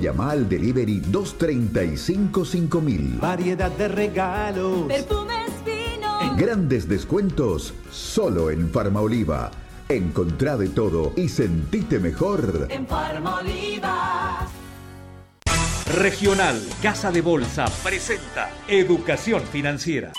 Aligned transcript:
Llama 0.00 0.30
al 0.30 0.48
delivery 0.48 1.02
235-5000. 1.02 3.20
Variedad 3.20 3.70
de 3.70 3.88
regalos. 3.88 4.86
Perfumes 4.88 5.50
finos. 5.66 6.34
Grandes 6.38 6.88
descuentos 6.88 7.74
solo 7.90 8.50
en 8.50 8.70
Farma 8.70 9.02
Oliva. 9.02 9.50
Encontrá 9.90 10.56
de 10.56 10.70
todo 10.70 11.12
y 11.14 11.28
sentite 11.28 11.98
mejor. 11.98 12.68
En 12.70 12.86
Oliva. 12.90 14.48
Regional 15.98 16.58
Casa 16.80 17.12
de 17.12 17.20
Bolsa 17.20 17.66
presenta 17.84 18.48
Educación 18.68 19.42
Financiera. 19.42 20.14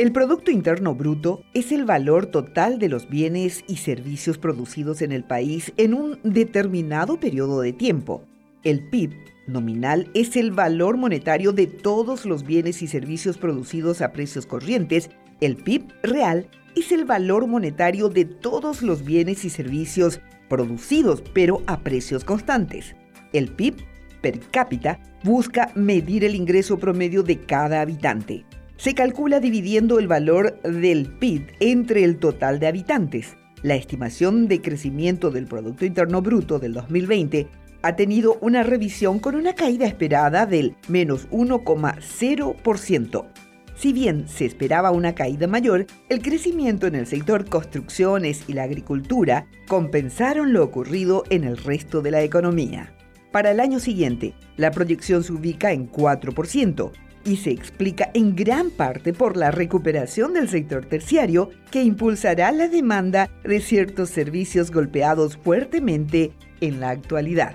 El 0.00 0.12
Producto 0.12 0.50
Interno 0.50 0.94
Bruto 0.94 1.42
es 1.52 1.72
el 1.72 1.84
valor 1.84 2.24
total 2.24 2.78
de 2.78 2.88
los 2.88 3.10
bienes 3.10 3.64
y 3.68 3.76
servicios 3.76 4.38
producidos 4.38 5.02
en 5.02 5.12
el 5.12 5.24
país 5.24 5.74
en 5.76 5.92
un 5.92 6.18
determinado 6.22 7.20
periodo 7.20 7.60
de 7.60 7.74
tiempo. 7.74 8.24
El 8.64 8.88
PIB 8.88 9.12
nominal 9.46 10.10
es 10.14 10.36
el 10.36 10.52
valor 10.52 10.96
monetario 10.96 11.52
de 11.52 11.66
todos 11.66 12.24
los 12.24 12.44
bienes 12.44 12.80
y 12.80 12.86
servicios 12.86 13.36
producidos 13.36 14.00
a 14.00 14.10
precios 14.12 14.46
corrientes. 14.46 15.10
El 15.42 15.56
PIB 15.56 15.92
real 16.02 16.48
es 16.76 16.92
el 16.92 17.04
valor 17.04 17.46
monetario 17.46 18.08
de 18.08 18.24
todos 18.24 18.80
los 18.80 19.04
bienes 19.04 19.44
y 19.44 19.50
servicios 19.50 20.22
producidos, 20.48 21.22
pero 21.34 21.62
a 21.66 21.80
precios 21.80 22.24
constantes. 22.24 22.96
El 23.34 23.50
PIB 23.50 23.74
per 24.22 24.40
cápita 24.50 24.98
busca 25.24 25.70
medir 25.74 26.24
el 26.24 26.36
ingreso 26.36 26.78
promedio 26.78 27.22
de 27.22 27.38
cada 27.40 27.82
habitante 27.82 28.46
se 28.80 28.94
calcula 28.94 29.40
dividiendo 29.40 29.98
el 29.98 30.08
valor 30.08 30.58
del 30.62 31.06
PIB 31.06 31.48
entre 31.60 32.02
el 32.02 32.16
total 32.16 32.58
de 32.60 32.66
habitantes. 32.66 33.36
La 33.62 33.74
estimación 33.74 34.48
de 34.48 34.62
crecimiento 34.62 35.30
del 35.30 35.44
Producto 35.44 35.84
Interno 35.84 36.22
Bruto 36.22 36.58
del 36.58 36.72
2020 36.72 37.46
ha 37.82 37.94
tenido 37.94 38.38
una 38.40 38.62
revisión 38.62 39.18
con 39.18 39.34
una 39.34 39.54
caída 39.54 39.86
esperada 39.86 40.46
del 40.46 40.76
menos 40.88 41.28
1,0%. 41.28 43.26
Si 43.74 43.92
bien 43.92 44.26
se 44.26 44.46
esperaba 44.46 44.92
una 44.92 45.14
caída 45.14 45.46
mayor, 45.46 45.86
el 46.08 46.22
crecimiento 46.22 46.86
en 46.86 46.94
el 46.94 47.06
sector 47.06 47.46
construcciones 47.50 48.44
y 48.48 48.54
la 48.54 48.62
agricultura 48.62 49.46
compensaron 49.68 50.54
lo 50.54 50.64
ocurrido 50.64 51.24
en 51.28 51.44
el 51.44 51.58
resto 51.58 52.00
de 52.00 52.12
la 52.12 52.22
economía. 52.22 52.94
Para 53.30 53.50
el 53.50 53.60
año 53.60 53.78
siguiente, 53.78 54.32
la 54.56 54.70
proyección 54.70 55.22
se 55.22 55.34
ubica 55.34 55.70
en 55.72 55.92
4%, 55.92 56.92
y 57.24 57.36
se 57.36 57.50
explica 57.50 58.10
en 58.14 58.34
gran 58.34 58.70
parte 58.70 59.12
por 59.12 59.36
la 59.36 59.50
recuperación 59.50 60.34
del 60.34 60.48
sector 60.48 60.86
terciario 60.86 61.50
que 61.70 61.82
impulsará 61.82 62.52
la 62.52 62.68
demanda 62.68 63.30
de 63.44 63.60
ciertos 63.60 64.10
servicios 64.10 64.70
golpeados 64.70 65.36
fuertemente 65.36 66.32
en 66.60 66.80
la 66.80 66.90
actualidad. 66.90 67.54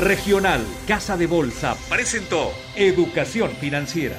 Regional 0.00 0.60
Casa 0.86 1.16
de 1.16 1.26
Bolsa 1.26 1.76
presentó 1.88 2.50
Educación 2.76 3.50
Financiera. 3.52 4.16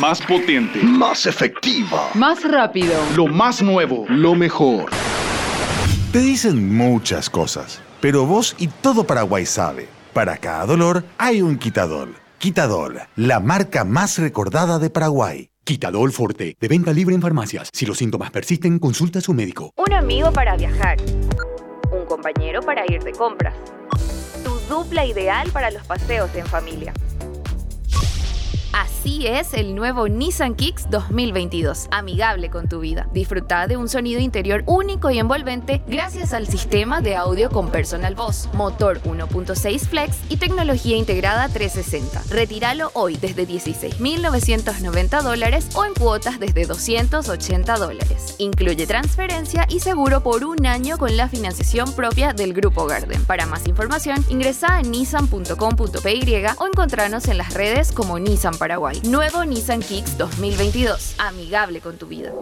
Más 0.00 0.20
potente. 0.20 0.82
Más 0.82 1.26
efectiva. 1.26 2.10
Más 2.14 2.42
rápido. 2.42 2.94
Lo 3.14 3.28
más 3.28 3.62
nuevo. 3.62 4.04
Lo 4.08 4.34
mejor. 4.34 4.90
Te 6.12 6.18
dicen 6.18 6.76
muchas 6.76 7.30
cosas 7.30 7.80
pero 8.00 8.26
vos 8.26 8.54
y 8.58 8.68
todo 8.68 9.04
Paraguay 9.04 9.46
sabe, 9.46 9.88
para 10.12 10.38
cada 10.38 10.66
dolor 10.66 11.04
hay 11.18 11.42
un 11.42 11.58
Quitadol. 11.58 12.14
Quitadol, 12.38 13.00
la 13.16 13.40
marca 13.40 13.84
más 13.84 14.18
recordada 14.18 14.78
de 14.78 14.90
Paraguay. 14.90 15.50
Quitadol 15.64 16.12
Forte, 16.12 16.56
de 16.60 16.68
venta 16.68 16.92
libre 16.92 17.14
en 17.14 17.20
farmacias. 17.20 17.70
Si 17.72 17.86
los 17.86 17.98
síntomas 17.98 18.30
persisten, 18.30 18.78
consulta 18.78 19.18
a 19.18 19.22
su 19.22 19.34
médico. 19.34 19.72
Un 19.76 19.92
amigo 19.92 20.32
para 20.32 20.56
viajar. 20.56 20.96
Un 21.90 22.06
compañero 22.06 22.62
para 22.62 22.84
ir 22.86 23.02
de 23.02 23.12
compras. 23.12 23.54
Tu 24.44 24.50
dupla 24.72 25.04
ideal 25.04 25.50
para 25.50 25.70
los 25.72 25.84
paseos 25.84 26.30
en 26.36 26.46
familia. 26.46 26.92
Así 28.72 28.95
es 29.06 29.54
el 29.54 29.74
nuevo 29.76 30.08
Nissan 30.08 30.56
Kicks 30.56 30.90
2022, 30.90 31.88
amigable 31.92 32.50
con 32.50 32.68
tu 32.68 32.80
vida. 32.80 33.08
Disfruta 33.12 33.68
de 33.68 33.76
un 33.76 33.88
sonido 33.88 34.20
interior 34.20 34.64
único 34.66 35.10
y 35.10 35.18
envolvente 35.18 35.80
gracias 35.86 36.32
al 36.32 36.48
sistema 36.48 37.00
de 37.00 37.14
audio 37.14 37.48
con 37.50 37.70
personal 37.70 38.16
voz, 38.16 38.48
motor 38.52 39.00
1.6 39.02 39.78
flex 39.86 40.18
y 40.28 40.38
tecnología 40.38 40.96
integrada 40.96 41.48
360. 41.48 42.34
Retíralo 42.34 42.90
hoy 42.94 43.16
desde 43.16 43.46
16.990 43.46 45.22
dólares 45.22 45.68
o 45.74 45.84
en 45.84 45.94
cuotas 45.94 46.40
desde 46.40 46.66
280 46.66 47.76
dólares. 47.76 48.34
Incluye 48.38 48.86
transferencia 48.86 49.66
y 49.68 49.80
seguro 49.80 50.22
por 50.22 50.44
un 50.44 50.66
año 50.66 50.98
con 50.98 51.16
la 51.16 51.28
financiación 51.28 51.92
propia 51.94 52.32
del 52.32 52.52
Grupo 52.52 52.86
Garden. 52.86 53.24
Para 53.24 53.46
más 53.46 53.68
información, 53.68 54.24
ingresa 54.28 54.78
a 54.78 54.82
nissan.com.py 54.82 56.44
o 56.58 56.66
encontrarnos 56.66 57.28
en 57.28 57.38
las 57.38 57.54
redes 57.54 57.92
como 57.92 58.18
Nissan 58.18 58.58
Paraguay. 58.58 58.95
Nuevo 59.04 59.44
Nissan 59.44 59.80
Kicks 59.80 60.16
2022. 60.18 61.14
Amigable 61.18 61.80
con 61.80 61.96
tu 61.96 62.06
vida. 62.06 62.32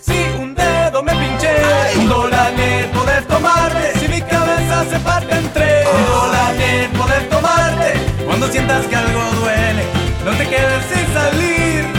Si 0.00 0.18
un 0.38 0.54
dedo 0.54 1.02
me 1.02 1.12
pinché, 1.12 1.54
un 1.98 2.08
dólar 2.08 2.52
poder 2.92 3.24
tomarte. 3.26 3.98
Si 3.98 4.08
mi 4.08 4.20
cabeza 4.20 4.84
se 4.90 4.98
parte 5.00 5.36
en 5.36 5.52
tres, 5.52 5.86
un 5.86 6.06
dólar 6.06 6.54
poder 6.98 7.28
tomarte. 7.28 7.92
Cuando 8.26 8.48
sientas 8.48 8.86
que 8.86 8.96
algo 8.96 9.20
duele, 9.40 9.84
no 10.24 10.32
te 10.32 10.48
quedes 10.48 10.84
sin 10.86 11.14
salir. 11.14 11.95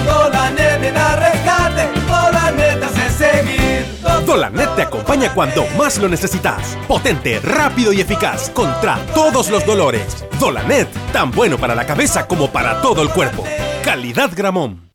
Seguir. 4.38 4.48
Dolanet 4.48 4.76
te 4.76 4.82
acompaña 4.84 5.34
cuando 5.34 5.66
más 5.78 5.98
lo 5.98 6.08
necesitas. 6.08 6.78
Potente, 6.88 7.40
rápido 7.40 7.92
y 7.92 8.02
eficaz 8.02 8.50
contra 8.52 9.00
todos 9.14 9.50
los 9.50 9.66
dolores. 9.66 10.26
Dolanet, 10.40 10.88
tan 11.12 11.32
bueno 11.32 11.58
para 11.58 11.74
la 11.74 11.86
cabeza 11.86 12.28
como 12.28 12.52
para 12.52 12.82
todo 12.82 13.02
el 13.02 13.10
cuerpo. 13.10 13.44
Calidad 13.84 14.32
Gramón. 14.36 14.92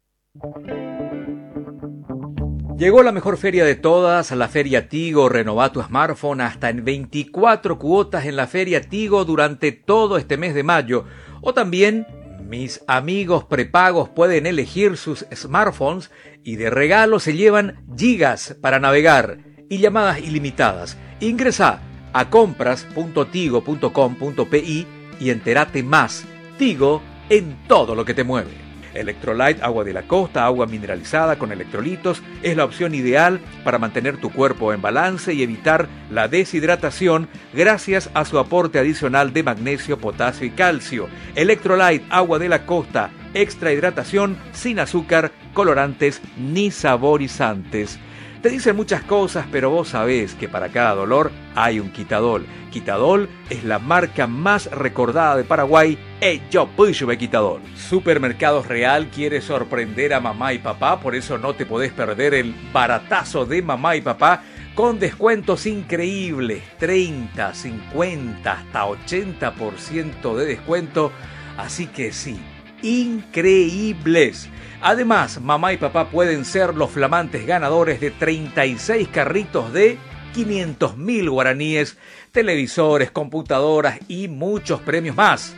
Llegó 2.79 3.03
la 3.03 3.13
mejor 3.13 3.37
feria 3.37 3.65
de 3.65 3.75
todas, 3.75 4.31
la 4.33 4.49
Feria 4.49 4.89
Tigo. 4.89 5.29
Renova 5.29 5.73
tu 5.73 5.83
smartphone 5.83 6.41
hasta 6.41 6.69
en 6.69 6.85
24 6.85 7.79
cuotas 7.79 8.25
en 8.25 8.37
la 8.37 8.47
Feria 8.47 8.81
Tigo 8.81 9.25
durante 9.25 9.73
todo 9.73 10.17
este 10.17 10.37
mes 10.37 10.55
de 10.55 10.63
mayo. 10.63 11.05
O 11.43 11.53
también 11.55 12.07
mis 12.53 12.85
amigos 12.87 13.45
prepagos 13.45 14.11
pueden 14.11 14.45
elegir 14.45 14.99
sus 14.99 15.25
smartphones 15.35 16.11
y 16.45 16.57
de 16.57 16.69
regalo 16.69 17.19
se 17.19 17.33
llevan 17.33 17.83
gigas 17.97 18.59
para 18.61 18.79
navegar 18.79 19.39
y 19.71 19.79
llamadas 19.79 20.21
ilimitadas. 20.21 20.99
Ingresa 21.21 21.81
a 22.13 22.29
compras.tigo.com.pi 22.29 24.87
y 25.19 25.31
entérate 25.31 25.83
más. 25.83 26.27
Tigo 26.59 27.01
en 27.31 27.57
todo 27.67 27.95
lo 27.95 28.05
que 28.05 28.13
te 28.13 28.23
mueve. 28.23 28.72
Electrolyte, 28.95 29.63
agua 29.63 29.85
de 29.85 29.93
la 29.93 30.03
costa, 30.03 30.45
agua 30.45 30.67
mineralizada 30.67 31.39
con 31.39 31.53
electrolitos, 31.53 32.23
es 32.43 32.57
la 32.57 32.65
opción 32.65 32.95
ideal 32.95 33.41
para 33.65 33.79
mantener 33.79 34.17
tu 34.19 34.31
cuerpo 34.31 34.73
en 34.73 34.83
balance 34.83 35.33
y 35.33 35.43
evitar 35.43 35.89
la 36.11 36.29
deshidratación 36.29 37.29
gracias 37.53 38.11
a 38.15 38.25
su 38.25 38.39
aporte 38.39 38.79
adicional 38.79 39.33
de 39.33 39.43
magnesio, 39.43 39.99
potasio 39.99 40.47
y 40.47 40.51
calcio. 40.51 41.09
Electrolyte, 41.35 42.05
agua 42.11 42.39
de 42.39 42.49
la 42.49 42.67
costa, 42.67 43.11
extra 43.35 43.73
hidratación, 43.73 44.37
sin 44.53 44.79
azúcar, 44.79 45.33
colorantes 45.55 46.21
ni 46.37 46.71
saborizantes. 46.71 47.99
Te 48.43 48.49
dicen 48.49 48.75
muchas 48.75 49.05
cosas, 49.05 49.47
pero 49.53 49.71
vos 49.71 49.91
sabés 49.91 50.35
que 50.35 50.49
para 50.49 50.71
cada 50.71 50.97
dolor 50.97 51.31
hay 51.55 51.79
un 51.79 51.93
Quitadol. 51.93 52.45
Quitadol 52.73 53.29
es 53.51 53.63
la 53.63 53.79
marca 53.79 54.27
más 54.27 54.69
recordada 54.73 55.37
de 55.37 55.45
Paraguay. 55.45 55.97
¡Ey, 56.21 56.43
yo 56.51 56.69
de 56.77 57.19
Quitadol! 57.19 57.61
Supermercados 57.77 58.67
Real 58.67 59.11
quiere 59.11 59.41
sorprender 59.41 60.13
a 60.13 60.19
mamá 60.19 60.53
y 60.55 60.59
papá, 60.59 60.99
por 60.99 61.15
eso 61.15 61.39
no 61.39 61.55
te 61.55 61.67
podés 61.67 61.93
perder 61.93 62.35
el 62.35 62.53
baratazo 62.73 63.47
de 63.47 63.63
mamá 63.63 63.95
y 63.95 64.01
papá 64.01 64.43
con 64.75 64.99
descuentos 64.99 65.65
increíbles, 65.67 66.65
30, 66.81 67.55
50, 67.55 68.53
hasta 68.53 68.87
80% 68.87 70.35
de 70.35 70.47
descuento. 70.47 71.13
Así 71.57 71.87
que 71.87 72.11
sí, 72.11 72.41
increíbles. 72.83 74.49
Además, 74.83 75.41
mamá 75.41 75.73
y 75.73 75.77
papá 75.77 76.11
pueden 76.11 76.45
ser 76.45 76.75
los 76.75 76.91
flamantes 76.91 77.47
ganadores 77.47 78.01
de 78.01 78.11
36 78.11 79.07
carritos 79.09 79.73
de 79.73 79.97
500 80.35 80.97
mil 80.97 81.31
guaraníes, 81.31 81.97
televisores, 82.33 83.13
computadoras 83.13 84.01
y 84.09 84.27
muchos 84.27 84.81
premios 84.81 85.15
más. 85.15 85.55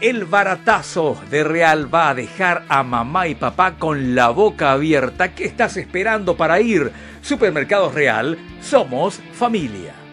El 0.00 0.24
baratazo 0.24 1.16
de 1.30 1.44
Real 1.44 1.94
va 1.94 2.08
a 2.08 2.14
dejar 2.14 2.64
a 2.68 2.82
mamá 2.82 3.28
y 3.28 3.36
papá 3.36 3.78
con 3.78 4.16
la 4.16 4.30
boca 4.30 4.72
abierta. 4.72 5.34
¿Qué 5.34 5.44
estás 5.44 5.76
esperando 5.76 6.36
para 6.36 6.60
ir? 6.60 6.90
Supermercados 7.22 7.94
Real, 7.94 8.36
somos 8.60 9.20
familia. 9.32 10.03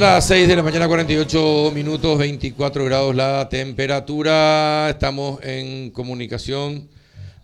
Son 0.00 0.08
las 0.08 0.26
6 0.28 0.48
de 0.48 0.56
la 0.56 0.62
mañana, 0.62 0.88
48 0.88 1.72
minutos, 1.74 2.18
24 2.18 2.86
grados 2.86 3.14
la 3.14 3.46
temperatura. 3.50 4.88
Estamos 4.88 5.40
en 5.42 5.90
comunicación 5.90 6.88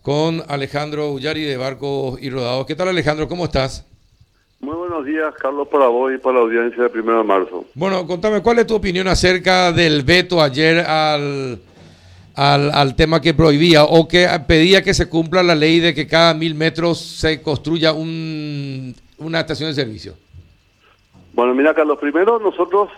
con 0.00 0.42
Alejandro 0.48 1.12
Ullari 1.12 1.42
de 1.42 1.58
Barcos 1.58 2.18
y 2.18 2.30
Rodados. 2.30 2.64
¿Qué 2.64 2.74
tal 2.74 2.88
Alejandro? 2.88 3.28
¿Cómo 3.28 3.44
estás? 3.44 3.84
Muy 4.60 4.74
buenos 4.74 5.04
días, 5.04 5.34
Carlos, 5.38 5.68
para 5.68 5.88
vos 5.88 6.14
y 6.14 6.16
para 6.16 6.36
la 6.38 6.44
audiencia 6.44 6.84
de 6.84 6.88
Primero 6.88 7.18
de 7.18 7.24
Marzo. 7.24 7.66
Bueno, 7.74 8.06
contame, 8.06 8.40
¿cuál 8.40 8.60
es 8.60 8.66
tu 8.66 8.76
opinión 8.76 9.06
acerca 9.06 9.70
del 9.70 10.02
veto 10.02 10.40
ayer 10.40 10.78
al, 10.78 11.60
al, 12.36 12.70
al 12.72 12.96
tema 12.96 13.20
que 13.20 13.34
prohibía 13.34 13.84
o 13.84 14.08
que 14.08 14.26
pedía 14.46 14.82
que 14.82 14.94
se 14.94 15.10
cumpla 15.10 15.42
la 15.42 15.54
ley 15.54 15.78
de 15.80 15.94
que 15.94 16.06
cada 16.06 16.32
mil 16.32 16.54
metros 16.54 17.00
se 17.00 17.42
construya 17.42 17.92
un, 17.92 18.94
una 19.18 19.40
estación 19.40 19.68
de 19.68 19.74
servicio? 19.74 20.25
Bueno, 21.36 21.54
mira, 21.54 21.74
Carlos, 21.74 21.98
primero 21.98 22.38
nosotros 22.38 22.88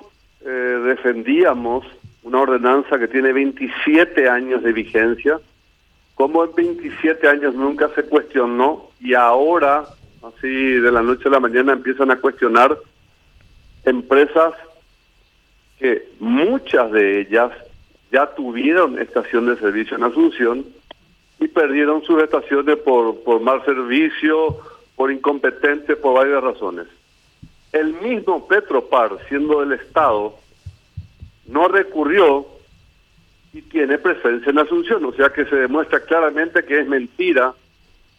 eh, 0.47 0.49
defendíamos 0.49 1.85
una 2.23 2.43
ordenanza 2.43 2.97
que 2.97 3.09
tiene 3.09 3.33
27 3.33 4.29
años 4.29 4.63
de 4.63 4.73
vigencia, 4.73 5.41
como 6.15 6.45
en 6.45 6.55
27 6.55 7.27
años 7.27 7.57
nunca 7.57 7.91
se 7.97 8.05
cuestionó 8.05 8.91
y 9.01 9.15
ahora, 9.15 9.87
así 10.23 10.47
de 10.47 10.93
la 10.93 11.03
noche 11.03 11.27
a 11.27 11.33
la 11.33 11.41
mañana, 11.41 11.73
empiezan 11.73 12.13
a 12.13 12.21
cuestionar 12.21 12.79
empresas 13.85 14.55
que 15.81 16.09
muchas 16.21 16.93
de 16.93 17.23
ellas 17.23 17.51
ya 18.13 18.33
tuvieron 18.37 19.01
estación 19.01 19.47
de 19.47 19.57
servicio 19.57 19.97
en 19.97 20.05
Asunción 20.05 20.65
y 21.41 21.49
perdieron 21.49 22.05
sus 22.05 22.23
estaciones 22.23 22.77
por, 22.77 23.21
por 23.25 23.41
mal 23.41 23.65
servicio, 23.65 24.59
por 24.95 25.11
incompetente, 25.11 25.97
por 25.97 26.15
varias 26.15 26.41
razones. 26.41 26.87
El 27.79 27.95
mismo 27.95 28.49
Petropar, 28.49 29.19
siendo 29.29 29.61
del 29.61 29.73
Estado, 29.73 30.35
no 31.47 31.69
recurrió 31.69 32.45
y 33.53 33.63
tiene 33.63 33.99
presencia 33.99 34.51
en 34.51 34.59
Asunción, 34.59 35.05
o 35.05 35.13
sea 35.13 35.31
que 35.31 35.45
se 35.45 35.55
demuestra 35.55 36.01
claramente 36.01 36.65
que 36.65 36.81
es 36.81 36.89
mentira 36.89 37.55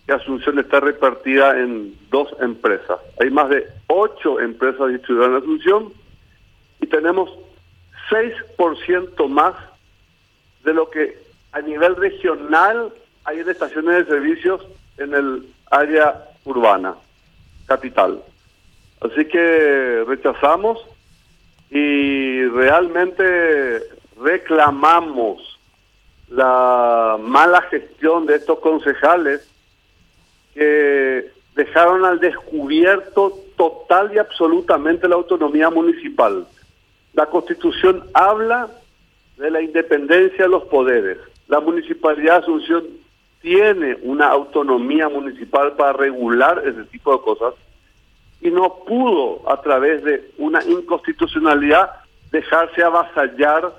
que 0.06 0.14
Asunción 0.14 0.60
está 0.60 0.80
repartida 0.80 1.60
en 1.60 1.94
dos 2.10 2.30
empresas. 2.40 3.00
Hay 3.20 3.30
más 3.32 3.50
de 3.50 3.68
ocho 3.88 4.40
empresas 4.40 4.90
distribuidas 4.94 5.30
en 5.30 5.36
Asunción 5.36 5.94
y 6.80 6.88
tenemos 6.88 7.30
6% 8.10 9.28
más 9.28 9.56
de 10.64 10.74
lo 10.74 10.90
que 10.90 11.18
a 11.52 11.60
nivel 11.60 11.98
regional 11.98 12.94
hay 13.26 13.40
en 13.40 13.50
estaciones 13.50 13.98
de 13.98 14.14
servicios 14.14 14.66
en 14.98 15.14
el 15.14 15.54
área 15.70 16.30
urbana, 16.46 16.96
capital. 17.66 18.22
Así 19.02 19.26
que 19.26 20.04
rechazamos 20.08 20.80
y 21.70 22.46
realmente 22.48 23.82
reclamamos 24.22 25.60
la 26.30 27.18
mala 27.20 27.62
gestión 27.64 28.26
de 28.26 28.36
estos 28.36 28.60
concejales 28.60 29.48
que 30.54 31.32
dejaron 31.56 32.06
al 32.06 32.20
descubierto 32.20 33.40
total 33.56 34.12
y 34.14 34.18
absolutamente 34.18 35.08
la 35.08 35.16
autonomía 35.16 35.70
municipal. 35.70 36.46
La 37.14 37.26
Constitución 37.26 38.04
habla 38.14 38.70
de 39.38 39.50
la 39.50 39.62
independencia 39.62 40.46
de 40.46 40.50
los 40.50 40.64
poderes. 40.66 41.18
La 41.48 41.60
Municipalidad 41.60 42.34
de 42.34 42.44
Asunción 42.44 42.84
tiene 43.42 43.98
una 44.04 44.28
autonomía 44.28 45.08
municipal 45.08 45.74
para 45.74 45.94
regular 45.94 46.62
ese 46.66 46.84
tipo 46.86 47.14
de 47.14 47.22
cosas 47.24 47.54
y 48.42 48.50
no 48.52 48.76
pudo 48.88 49.50
a 49.52 49.62
través 49.62 50.04
de 50.04 50.32
una 50.38 50.64
inconstitucionalidad 50.64 51.92
dejarse 52.32 52.84
avasallar 52.84 53.74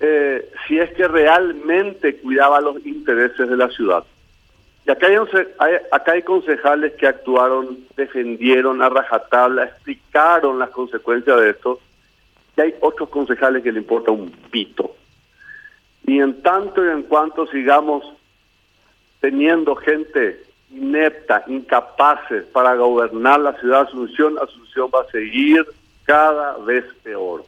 eh, 0.00 0.50
si 0.66 0.78
es 0.78 0.92
que 0.94 1.06
realmente 1.08 2.16
cuidaba 2.16 2.60
los 2.60 2.84
intereses 2.84 3.48
de 3.48 3.56
la 3.56 3.68
ciudad. 3.70 4.04
Y 4.86 4.90
acá 4.90 5.06
hay, 5.06 5.16
hay- 5.60 5.76
acá 5.92 6.12
hay 6.12 6.22
concejales 6.22 6.92
que 6.94 7.06
actuaron, 7.06 7.78
defendieron 7.96 8.82
a 8.82 8.88
rajatabla, 8.90 9.64
explicaron 9.64 10.58
las 10.58 10.70
consecuencias 10.70 11.40
de 11.40 11.50
esto, 11.50 11.80
y 12.56 12.60
hay 12.60 12.74
otros 12.80 13.08
concejales 13.08 13.62
que 13.62 13.72
le 13.72 13.78
importa 13.78 14.10
un 14.10 14.30
pito. 14.50 14.94
Y 16.06 16.20
en 16.20 16.42
tanto 16.42 16.84
y 16.84 16.88
en 16.90 17.04
cuanto 17.04 17.46
sigamos 17.46 18.04
teniendo 19.20 19.74
gente 19.76 20.43
inepta, 20.74 21.44
incapaces 21.46 22.44
para 22.46 22.74
gobernar 22.74 23.40
la 23.40 23.52
ciudad 23.60 23.82
de 23.82 23.88
Asunción, 23.88 24.38
Asunción 24.38 24.90
va 24.94 25.02
a 25.02 25.10
seguir 25.10 25.64
cada 26.04 26.58
vez 26.58 26.84
peor. 27.02 27.44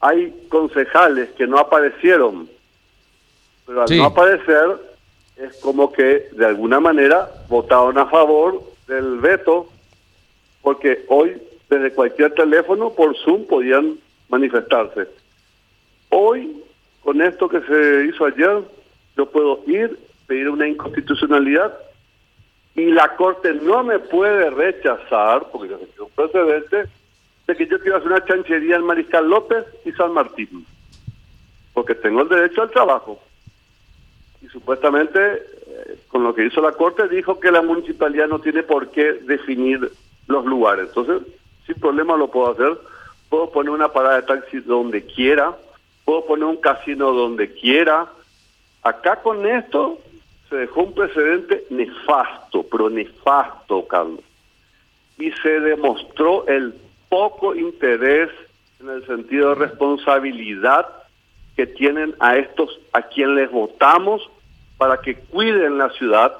Hay 0.00 0.34
concejales 0.48 1.30
que 1.30 1.46
no 1.46 1.58
aparecieron, 1.58 2.48
pero 3.66 3.82
al 3.82 3.88
Sí. 3.88 3.98
no 3.98 4.06
aparecer 4.06 4.76
es 5.36 5.56
como 5.60 5.92
que 5.92 6.28
de 6.32 6.46
alguna 6.46 6.80
manera 6.80 7.30
votaron 7.48 7.96
a 7.98 8.06
favor 8.06 8.60
del 8.88 9.18
veto, 9.20 9.68
porque 10.60 11.04
hoy 11.08 11.40
desde 11.70 11.92
cualquier 11.92 12.34
teléfono 12.34 12.90
por 12.90 13.16
Zoom 13.18 13.46
podían 13.46 13.98
manifestarse. 14.28 15.08
Hoy, 16.10 16.62
con 17.02 17.22
esto 17.22 17.48
que 17.48 17.60
se 17.60 18.06
hizo 18.06 18.26
ayer, 18.26 18.62
yo 19.16 19.26
puedo 19.26 19.60
ir, 19.66 19.98
pedir 20.26 20.50
una 20.50 20.68
inconstitucionalidad 20.68 21.72
y 22.74 22.86
la 22.86 23.16
Corte 23.16 23.52
no 23.54 23.82
me 23.82 23.98
puede 23.98 24.50
rechazar, 24.50 25.46
porque 25.50 25.68
ya 25.68 25.78
se 25.78 25.86
quedó 25.88 26.06
un 26.06 26.10
precedente, 26.12 26.84
de 27.46 27.56
que 27.56 27.66
yo 27.66 27.78
quiero 27.80 27.98
hacer 27.98 28.10
una 28.10 28.24
chanchería 28.24 28.76
en 28.76 28.84
Mariscal 28.84 29.28
López 29.28 29.64
y 29.84 29.92
San 29.92 30.12
Martín, 30.12 30.64
porque 31.74 31.94
tengo 31.94 32.22
el 32.22 32.28
derecho 32.28 32.62
al 32.62 32.70
trabajo. 32.70 33.20
Y 34.40 34.48
supuestamente, 34.48 35.34
eh, 35.34 35.98
con 36.08 36.24
lo 36.24 36.34
que 36.34 36.46
hizo 36.46 36.60
la 36.60 36.72
Corte, 36.72 37.08
dijo 37.08 37.38
que 37.38 37.52
la 37.52 37.62
municipalidad 37.62 38.28
no 38.28 38.38
tiene 38.38 38.62
por 38.62 38.90
qué 38.90 39.12
definir 39.12 39.92
los 40.26 40.44
lugares. 40.44 40.88
Entonces, 40.88 41.22
sin 41.66 41.76
problema 41.76 42.16
lo 42.16 42.28
puedo 42.28 42.52
hacer. 42.52 42.78
Puedo 43.28 43.50
poner 43.50 43.70
una 43.70 43.88
parada 43.88 44.16
de 44.16 44.26
taxi 44.26 44.60
donde 44.60 45.06
quiera, 45.06 45.56
puedo 46.04 46.26
poner 46.26 46.44
un 46.44 46.56
casino 46.56 47.12
donde 47.12 47.52
quiera. 47.52 48.06
Acá 48.82 49.22
con 49.22 49.46
esto 49.46 49.98
se 50.52 50.58
dejó 50.58 50.82
un 50.82 50.94
precedente 50.94 51.64
nefasto, 51.70 52.62
pero 52.70 52.90
nefasto, 52.90 53.88
Carlos. 53.88 54.20
Y 55.18 55.32
se 55.32 55.60
demostró 55.60 56.46
el 56.46 56.74
poco 57.08 57.54
interés 57.54 58.28
en 58.78 58.90
el 58.90 59.06
sentido 59.06 59.50
de 59.50 59.54
responsabilidad 59.54 60.86
que 61.56 61.66
tienen 61.66 62.14
a 62.20 62.36
estos 62.36 62.78
a 62.92 63.00
quien 63.00 63.34
les 63.34 63.50
votamos 63.50 64.28
para 64.76 64.98
que 65.00 65.14
cuiden 65.14 65.78
la 65.78 65.88
ciudad 65.90 66.36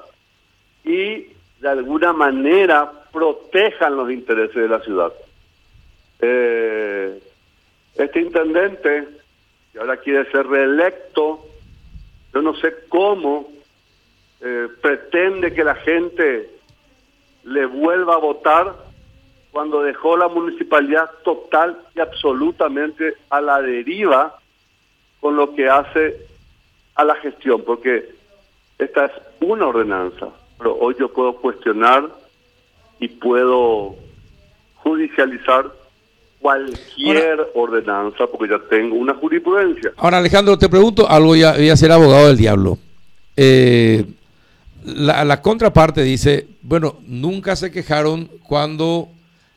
y 0.83 1.29
de 1.59 1.69
alguna 1.69 2.13
manera 2.13 2.91
protejan 3.11 3.95
los 3.95 4.11
intereses 4.11 4.55
de 4.55 4.67
la 4.67 4.79
ciudad. 4.81 5.11
Eh, 6.19 7.19
este 7.95 8.21
intendente, 8.21 9.07
que 9.71 9.79
ahora 9.79 9.97
quiere 9.97 10.29
ser 10.29 10.45
reelecto, 10.45 11.47
yo 12.31 12.41
no 12.43 12.55
sé 12.55 12.75
cómo 12.89 13.53
eh, 14.45 14.67
pretende 14.81 15.53
que 15.53 15.63
la 15.63 15.75
gente 15.75 16.49
le 17.43 17.65
vuelva 17.65 18.15
a 18.15 18.17
votar 18.17 18.75
cuando 19.51 19.83
dejó 19.83 20.17
la 20.17 20.27
municipalidad 20.27 21.09
total 21.23 21.79
y 21.95 22.01
absolutamente 22.01 23.13
a 23.29 23.39
la 23.39 23.61
deriva 23.61 24.37
con 25.21 25.37
lo 25.37 25.55
que 25.55 25.69
hace 25.69 26.17
a 26.95 27.05
la 27.05 27.15
gestión, 27.15 27.63
porque 27.65 28.09
esta 28.77 29.05
es 29.05 29.11
una 29.39 29.67
ordenanza, 29.67 30.27
pero 30.57 30.75
hoy 30.75 30.95
yo 30.99 31.07
puedo 31.13 31.35
cuestionar 31.37 32.09
y 32.99 33.07
puedo 33.07 33.95
judicializar 34.75 35.71
cualquier 36.39 37.47
ordenanza 37.53 38.27
porque 38.27 38.51
ya 38.51 38.59
tengo 38.69 38.97
una 38.97 39.13
jurisprudencia. 39.13 39.93
Ahora, 39.95 40.17
Alejandro, 40.17 40.57
te 40.57 40.67
pregunto 40.67 41.09
algo, 41.09 41.35
ya 41.35 41.53
voy 41.53 41.69
a 41.69 41.77
ser 41.77 41.93
abogado 41.93 42.27
del 42.27 42.37
diablo. 42.37 42.77
Eh, 43.37 44.05
la, 44.85 45.41
contraparte 45.41 46.03
dice, 46.03 46.47
bueno, 46.61 46.97
nunca 47.05 47.55
se 47.55 47.71
quejaron 47.71 48.29
cuando 48.43 49.09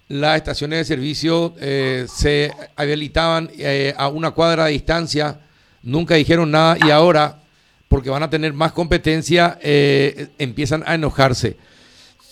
las 0.08 0.36
estaciones 0.36 0.80
de 0.80 0.84
servicio 0.84 1.54
eh, 1.60 2.06
se 2.08 2.52
habilitaban 2.76 3.50
eh, 3.58 3.94
a 3.96 4.08
una 4.08 4.30
cuadra 4.30 4.66
de 4.66 4.72
distancia, 4.72 5.40
nunca 5.82 6.14
dijeron 6.14 6.50
nada 6.50 6.76
y 6.84 6.90
ahora, 6.90 7.40
porque 7.88 8.10
van 8.10 8.22
a 8.22 8.30
tener 8.30 8.52
más 8.52 8.72
competencia, 8.72 9.58
eh, 9.62 10.28
empiezan 10.38 10.84
a 10.86 10.94
enojarse. 10.94 11.56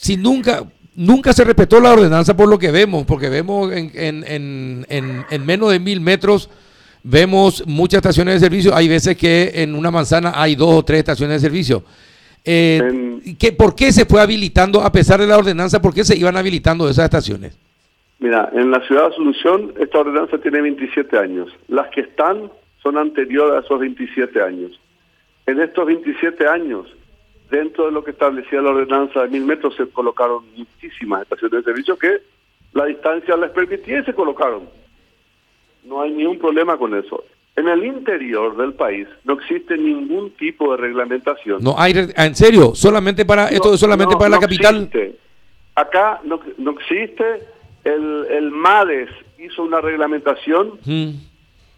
Si 0.00 0.16
nunca, 0.16 0.64
nunca 0.94 1.32
se 1.32 1.44
respetó 1.44 1.80
la 1.80 1.92
ordenanza 1.92 2.36
por 2.36 2.48
lo 2.48 2.58
que 2.58 2.70
vemos, 2.70 3.04
porque 3.06 3.28
vemos 3.28 3.72
en, 3.72 3.90
en, 3.94 4.86
en, 4.88 5.26
en 5.28 5.46
menos 5.46 5.72
de 5.72 5.80
mil 5.80 6.00
metros, 6.00 6.48
vemos 7.02 7.64
muchas 7.66 7.98
estaciones 7.98 8.34
de 8.34 8.46
servicio, 8.46 8.74
hay 8.74 8.88
veces 8.88 9.16
que 9.16 9.52
en 9.56 9.74
una 9.74 9.90
manzana 9.90 10.32
hay 10.34 10.54
dos 10.54 10.74
o 10.74 10.84
tres 10.84 11.00
estaciones 11.00 11.40
de 11.40 11.48
servicio. 11.48 11.84
Eh, 12.44 13.20
¿qué, 13.38 13.52
¿Por 13.52 13.74
qué 13.74 13.90
se 13.90 14.04
fue 14.04 14.20
habilitando, 14.20 14.82
a 14.82 14.92
pesar 14.92 15.20
de 15.20 15.26
la 15.26 15.38
ordenanza, 15.38 15.80
por 15.80 15.94
qué 15.94 16.04
se 16.04 16.16
iban 16.16 16.36
habilitando 16.36 16.88
esas 16.88 17.06
estaciones? 17.06 17.58
Mira, 18.18 18.50
en 18.52 18.70
la 18.70 18.80
ciudad 18.86 19.02
de 19.02 19.14
Asunción 19.14 19.74
esta 19.78 19.98
ordenanza 19.98 20.38
tiene 20.38 20.60
27 20.60 21.18
años. 21.18 21.50
Las 21.68 21.88
que 21.90 22.02
están 22.02 22.50
son 22.82 22.98
anteriores 22.98 23.56
a 23.56 23.66
esos 23.66 23.80
27 23.80 24.40
años. 24.42 24.78
En 25.46 25.60
estos 25.60 25.86
27 25.86 26.46
años, 26.46 26.86
dentro 27.50 27.86
de 27.86 27.92
lo 27.92 28.04
que 28.04 28.12
establecía 28.12 28.62
la 28.62 28.70
ordenanza 28.70 29.22
de 29.22 29.28
mil 29.28 29.44
metros, 29.44 29.74
se 29.76 29.86
colocaron 29.88 30.44
muchísimas 30.56 31.22
estaciones 31.22 31.64
de 31.64 31.72
servicio 31.72 31.98
que 31.98 32.18
la 32.72 32.86
distancia 32.86 33.36
les 33.36 33.50
permitía 33.50 34.00
y 34.00 34.04
se 34.04 34.14
colocaron. 34.14 34.68
No 35.84 36.02
hay 36.02 36.10
ningún 36.10 36.38
problema 36.38 36.76
con 36.76 36.94
eso. 36.94 37.24
En 37.56 37.68
el 37.68 37.84
interior 37.84 38.56
del 38.56 38.74
país 38.74 39.06
no 39.24 39.34
existe 39.34 39.76
ningún 39.78 40.30
tipo 40.32 40.72
de 40.72 40.78
reglamentación. 40.78 41.62
No 41.62 41.74
hay, 41.78 41.92
en 42.16 42.34
serio, 42.34 42.74
solamente 42.74 43.24
para 43.24 43.48
esto 43.48 43.74
es 43.74 43.80
solamente 43.80 44.14
no, 44.14 44.18
para 44.18 44.30
la 44.30 44.40
capital. 44.40 44.76
existe. 44.76 45.16
Acá 45.76 46.20
no, 46.24 46.40
no 46.58 46.72
existe. 46.72 47.24
El, 47.84 48.26
el 48.30 48.50
MADES 48.50 49.10
hizo 49.38 49.62
una 49.62 49.80
reglamentación 49.80 50.78
Mm. 50.84 51.10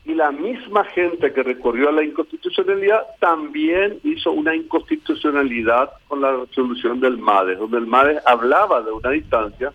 y 0.06 0.14
la 0.14 0.30
misma 0.30 0.85
gente 0.85 1.33
que 1.33 1.42
recorrió 1.42 1.88
a 1.88 1.92
la 1.92 2.04
inconstitucionalidad 2.04 3.00
también 3.21 3.99
hizo 4.04 4.30
una 4.30 4.54
inconstitucionalidad 4.54 5.90
con 6.09 6.21
la 6.21 6.37
resolución 6.37 7.00
del 7.00 7.18
MADES, 7.18 7.59
donde 7.59 7.78
el 7.78 7.87
MADES 7.87 8.23
hablaba 8.25 8.80
de 8.83 8.92
una 8.92 9.11
distancia 9.11 9.73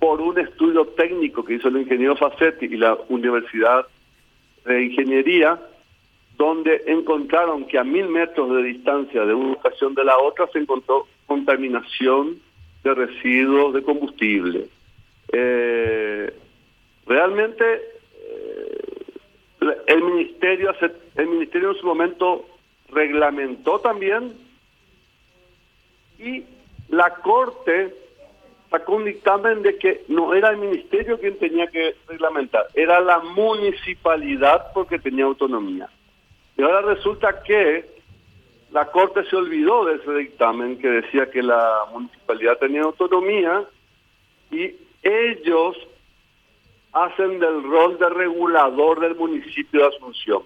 por 0.00 0.20
un 0.20 0.38
estudio 0.38 0.86
técnico 0.96 1.44
que 1.44 1.54
hizo 1.54 1.68
el 1.68 1.76
ingeniero 1.78 2.16
Facetti 2.16 2.66
y 2.66 2.76
la 2.76 2.96
Universidad 3.08 3.86
de 4.64 4.84
Ingeniería, 4.84 5.58
donde 6.36 6.82
encontraron 6.86 7.64
que 7.66 7.78
a 7.78 7.84
mil 7.84 8.08
metros 8.08 8.54
de 8.56 8.62
distancia 8.62 9.24
de 9.24 9.34
una 9.34 9.54
estación 9.54 9.94
de 9.94 10.04
la 10.04 10.18
otra 10.18 10.46
se 10.52 10.58
encontró 10.60 11.06
contaminación 11.26 12.40
de 12.84 12.94
residuos 12.94 13.74
de 13.74 13.82
combustible. 13.82 14.66
Eh, 15.32 16.32
realmente 17.06 17.64
eh, 17.64 19.04
el 19.88 20.02
ministerio 20.02 20.70
hace- 20.70 20.92
el 21.16 21.26
ministerio 21.26 21.72
en 21.72 21.76
su 21.78 21.86
momento 21.86 22.46
reglamentó 22.90 23.80
también 23.80 24.32
y 26.18 26.44
la 26.88 27.10
corte 27.16 27.94
sacó 28.70 28.96
un 28.96 29.04
dictamen 29.04 29.62
de 29.62 29.78
que 29.78 30.04
no 30.08 30.34
era 30.34 30.50
el 30.50 30.58
ministerio 30.58 31.18
quien 31.18 31.38
tenía 31.38 31.66
que 31.68 31.96
reglamentar, 32.06 32.66
era 32.74 33.00
la 33.00 33.18
municipalidad 33.20 34.72
porque 34.74 34.98
tenía 34.98 35.24
autonomía. 35.24 35.88
Y 36.56 36.62
ahora 36.62 36.82
resulta 36.82 37.42
que 37.42 37.98
la 38.70 38.90
corte 38.90 39.24
se 39.24 39.36
olvidó 39.36 39.84
de 39.86 39.96
ese 39.96 40.12
dictamen 40.12 40.78
que 40.78 40.88
decía 40.88 41.30
que 41.30 41.42
la 41.42 41.84
municipalidad 41.92 42.58
tenía 42.58 42.82
autonomía 42.82 43.64
y 44.50 44.74
ellos 45.02 45.76
hacen 46.92 47.38
del 47.38 47.62
rol 47.62 47.98
de 47.98 48.08
regulador 48.10 49.00
del 49.00 49.14
municipio 49.14 49.80
de 49.80 49.96
Asunción. 49.96 50.42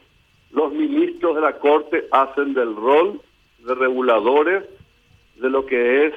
Los 0.50 0.72
ministros 0.72 1.34
de 1.34 1.40
la 1.40 1.58
Corte 1.58 2.06
hacen 2.10 2.52
del 2.52 2.76
rol 2.76 3.20
de 3.60 3.74
reguladores 3.74 4.64
de 5.36 5.50
lo 5.50 5.64
que 5.64 6.06
es 6.06 6.14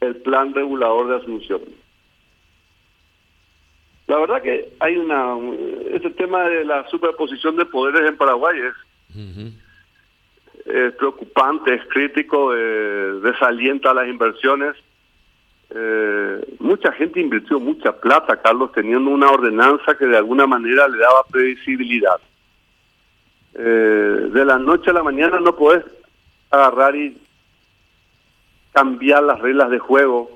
el 0.00 0.16
plan 0.16 0.54
regulador 0.54 1.08
de 1.08 1.16
Asunción. 1.16 1.60
La 4.06 4.18
verdad 4.18 4.42
que 4.42 4.72
hay 4.78 4.96
una... 4.96 5.36
Ese 5.90 6.10
tema 6.10 6.44
de 6.44 6.64
la 6.64 6.88
superposición 6.88 7.56
de 7.56 7.66
poderes 7.66 8.08
en 8.08 8.16
Paraguay 8.16 8.58
es, 8.60 9.16
es 10.66 10.92
preocupante, 10.94 11.74
es 11.74 11.82
crítico, 11.88 12.54
eh, 12.54 13.20
desalienta 13.22 13.94
las 13.94 14.08
inversiones. 14.08 14.76
Eh, 15.70 16.56
mucha 16.60 16.92
gente 16.92 17.20
invirtió 17.20 17.58
mucha 17.58 17.92
plata, 17.92 18.40
Carlos, 18.40 18.70
teniendo 18.72 19.10
una 19.10 19.30
ordenanza 19.30 19.96
que 19.98 20.06
de 20.06 20.16
alguna 20.16 20.46
manera 20.46 20.86
le 20.88 20.98
daba 20.98 21.24
previsibilidad. 21.30 22.20
Eh, 23.54 24.28
de 24.32 24.44
la 24.44 24.58
noche 24.58 24.90
a 24.90 24.94
la 24.94 25.02
mañana 25.02 25.40
no 25.40 25.56
podés 25.56 25.82
agarrar 26.50 26.94
y 26.94 27.16
cambiar 28.76 29.22
las 29.22 29.40
reglas 29.40 29.70
de 29.70 29.78
juego, 29.78 30.28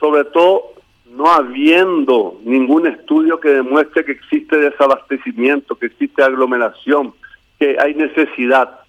sobre 0.00 0.24
todo 0.24 0.72
no 1.06 1.30
habiendo 1.30 2.40
ningún 2.42 2.88
estudio 2.88 3.38
que 3.38 3.50
demuestre 3.50 4.04
que 4.04 4.10
existe 4.10 4.56
desabastecimiento, 4.56 5.76
que 5.76 5.86
existe 5.86 6.20
aglomeración, 6.20 7.14
que 7.60 7.76
hay 7.78 7.94
necesidad. 7.94 8.80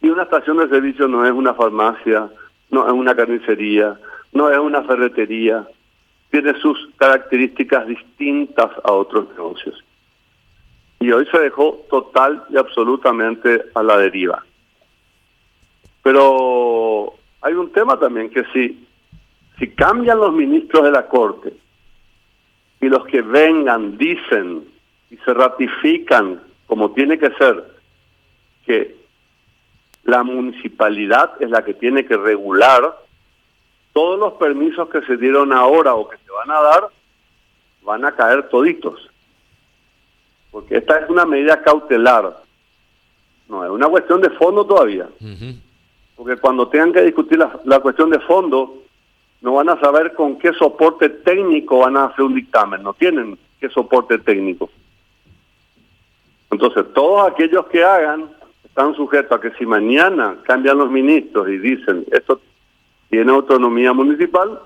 Y 0.00 0.08
una 0.08 0.22
estación 0.22 0.56
de 0.56 0.70
servicio 0.70 1.06
no 1.06 1.26
es 1.26 1.32
una 1.32 1.52
farmacia, 1.52 2.30
no 2.70 2.86
es 2.86 2.92
una 2.94 3.14
carnicería, 3.14 4.00
no 4.32 4.50
es 4.50 4.58
una 4.58 4.82
ferretería, 4.84 5.68
tiene 6.30 6.58
sus 6.60 6.78
características 6.96 7.86
distintas 7.86 8.70
a 8.84 8.92
otros 8.92 9.28
negocios. 9.36 9.84
Y 10.98 11.12
hoy 11.12 11.26
se 11.30 11.40
dejó 11.40 11.84
total 11.90 12.42
y 12.48 12.56
absolutamente 12.56 13.66
a 13.74 13.82
la 13.82 13.98
deriva. 13.98 14.42
Pero 16.02 17.18
hay 17.44 17.52
un 17.52 17.70
tema 17.72 17.98
también 17.98 18.30
que 18.30 18.42
si, 18.54 18.88
si 19.58 19.68
cambian 19.72 20.18
los 20.18 20.32
ministros 20.32 20.82
de 20.82 20.90
la 20.90 21.06
Corte 21.06 21.52
y 22.80 22.88
los 22.88 23.04
que 23.04 23.20
vengan 23.20 23.98
dicen 23.98 24.64
y 25.10 25.16
se 25.18 25.34
ratifican 25.34 26.40
como 26.66 26.92
tiene 26.92 27.18
que 27.18 27.30
ser 27.32 27.62
que 28.64 28.96
La 30.04 30.22
municipalidad 30.22 31.32
es 31.40 31.50
la 31.50 31.62
que 31.64 31.74
tiene 31.74 32.06
que 32.06 32.16
regular 32.16 32.96
todos 33.92 34.18
los 34.18 34.32
permisos 34.34 34.88
que 34.88 35.02
se 35.02 35.18
dieron 35.18 35.52
ahora 35.52 35.94
o 35.94 36.08
que 36.08 36.16
se 36.16 36.30
van 36.30 36.50
a 36.50 36.60
dar, 36.60 36.88
van 37.82 38.04
a 38.04 38.12
caer 38.12 38.48
toditos. 38.48 39.08
Porque 40.50 40.78
esta 40.78 40.98
es 40.98 41.10
una 41.10 41.24
medida 41.24 41.62
cautelar. 41.62 42.42
No, 43.48 43.64
es 43.64 43.70
una 43.70 43.88
cuestión 43.88 44.20
de 44.20 44.30
fondo 44.30 44.66
todavía. 44.66 45.08
Porque 46.16 46.36
cuando 46.36 46.68
tengan 46.68 46.92
que 46.92 47.02
discutir 47.02 47.38
la, 47.38 47.80
cuestión 47.80 48.10
de 48.10 48.20
fondo, 48.20 48.82
no 49.40 49.54
van 49.54 49.68
a 49.68 49.80
saber 49.80 50.14
con 50.14 50.38
qué 50.38 50.52
soporte 50.52 51.08
técnico 51.08 51.80
van 51.80 51.96
a 51.96 52.04
hacer 52.04 52.24
un 52.24 52.34
dictamen. 52.34 52.82
No 52.82 52.94
tienen 52.94 53.38
qué 53.60 53.68
soporte 53.68 54.18
técnico. 54.18 54.70
Entonces, 56.50 56.84
todos 56.94 57.30
aquellos 57.30 57.66
que 57.66 57.82
hagan 57.82 58.30
están 58.64 58.94
sujetos 58.94 59.38
a 59.38 59.40
que 59.40 59.50
si 59.58 59.66
mañana 59.66 60.36
cambian 60.44 60.78
los 60.78 60.90
ministros 60.90 61.48
y 61.48 61.58
dicen 61.58 62.04
esto 62.10 62.40
tiene 63.08 63.30
autonomía 63.30 63.92
municipal, 63.92 64.60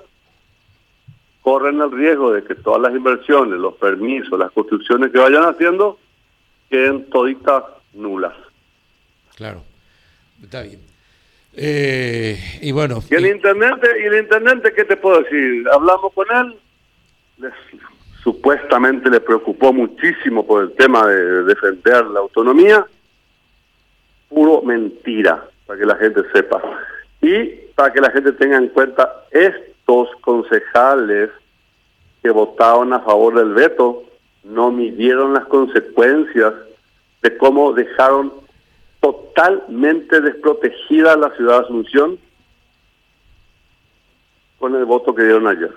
corren 1.43 1.81
el 1.81 1.91
riesgo 1.91 2.33
de 2.33 2.45
que 2.45 2.55
todas 2.55 2.81
las 2.81 2.95
inversiones, 2.95 3.59
los 3.59 3.75
permisos, 3.75 4.39
las 4.39 4.51
construcciones 4.53 5.13
que 5.13 5.19
vayan 5.19 5.45
haciendo 5.45 5.99
queden 6.71 7.09
toditas 7.11 7.65
nulas. 7.93 8.35
Claro, 9.37 9.63
está 10.43 10.63
bien. 10.63 10.88
Eh, 11.61 12.39
y 12.61 12.71
bueno. 12.71 13.03
Y 13.11 13.15
el 13.17 13.27
intendente, 13.27 13.89
y 14.01 14.07
el 14.07 14.19
intendente, 14.21 14.73
¿qué 14.73 14.85
te 14.85 14.97
puedo 14.97 15.23
decir? 15.23 15.69
Hablamos 15.73 16.13
con 16.13 16.27
él, 16.31 16.57
les, 17.39 17.53
supuestamente 18.23 19.11
le 19.11 19.21
preocupó 19.21 19.73
muchísimo 19.73 20.47
por 20.47 20.63
el 20.63 20.73
tema 20.75 21.07
de 21.09 21.43
defender 21.43 22.07
la 22.07 22.21
autonomía, 22.21 22.87
puro 24.29 24.63
mentira, 24.63 25.49
para 25.67 25.81
que 25.81 25.87
la 25.87 25.97
gente 25.97 26.23
sepa. 26.33 26.63
Y 27.21 27.47
para 27.75 27.93
que 27.93 28.01
la 28.01 28.11
gente 28.13 28.33
tenga 28.33 28.57
en 28.57 28.69
cuenta, 28.69 29.25
estos 29.33 30.09
concejales 30.21 31.31
que 32.23 32.31
votaron 32.31 32.93
a 32.93 33.01
favor 33.01 33.35
del 33.35 33.55
veto 33.55 34.05
no 34.45 34.71
midieron 34.71 35.35
las 35.35 35.47
consecuencias 35.47 36.55
de 37.23 37.37
cómo 37.37 37.73
dejaron 37.73 38.33
totalmente 39.01 40.21
desprotegida 40.21 41.17
la 41.17 41.31
ciudad 41.37 41.61
de 41.61 41.65
Asunción 41.65 42.19
con 44.59 44.75
el 44.75 44.85
voto 44.85 45.15
que 45.15 45.23
dieron 45.23 45.47
ayer. 45.47 45.73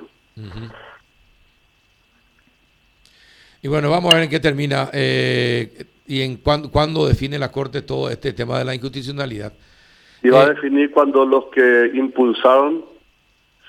Y 3.62 3.68
bueno, 3.68 3.90
vamos 3.92 4.12
a 4.12 4.16
ver 4.16 4.24
en 4.24 4.30
qué 4.30 4.40
termina 4.40 4.90
eh, 4.92 5.86
y 6.08 6.22
en 6.22 6.38
cuándo, 6.38 6.72
cuándo 6.72 7.06
define 7.06 7.38
la 7.38 7.52
Corte 7.52 7.84
todo 7.84 8.10
este 8.10 8.34
tema 8.34 8.58
de 8.58 8.66
la 8.66 8.74
inconstitucionalidad. 8.74 9.54
Y 10.24 10.30
va 10.30 10.44
a 10.44 10.50
definir 10.50 10.92
cuando 10.92 11.26
los 11.26 11.46
que 11.48 11.92
impulsaron 11.94 12.86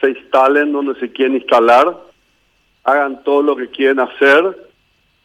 se 0.00 0.10
instalen 0.10 0.72
donde 0.72 0.98
se 0.98 1.12
quieren 1.12 1.36
instalar, 1.36 1.96
hagan 2.84 3.22
todo 3.22 3.42
lo 3.42 3.56
que 3.56 3.68
quieren 3.68 4.00
hacer 4.00 4.70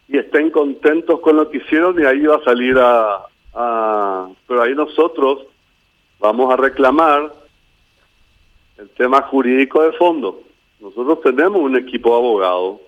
y 0.07 0.17
estén 0.17 0.51
contentos 0.51 1.19
con 1.21 1.35
lo 1.37 1.49
que 1.49 1.57
hicieron 1.57 1.99
y 1.99 2.05
ahí 2.05 2.21
va 2.21 2.35
a 2.37 2.43
salir 2.43 2.77
a, 2.77 3.25
a... 3.57 4.29
Pero 4.47 4.61
ahí 4.61 4.73
nosotros 4.75 5.39
vamos 6.19 6.51
a 6.53 6.57
reclamar 6.57 7.33
el 8.77 8.89
tema 8.91 9.21
jurídico 9.23 9.81
de 9.83 9.91
fondo. 9.93 10.43
Nosotros 10.79 11.21
tenemos 11.21 11.61
un 11.61 11.75
equipo 11.75 12.09
de 12.11 12.15
abogados 12.17 12.81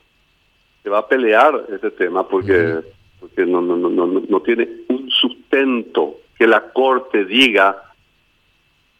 que 0.84 0.90
va 0.90 1.00
a 1.00 1.08
pelear 1.08 1.66
este 1.74 1.92
tema 1.92 2.28
porque, 2.28 2.82
porque 3.20 3.46
no, 3.46 3.62
no, 3.62 3.76
no, 3.76 3.90
no, 3.90 4.06
no 4.28 4.42
tiene 4.42 4.68
un 4.90 5.10
sustento 5.10 6.18
que 6.38 6.48
la 6.48 6.72
Corte 6.72 7.26
diga 7.26 7.84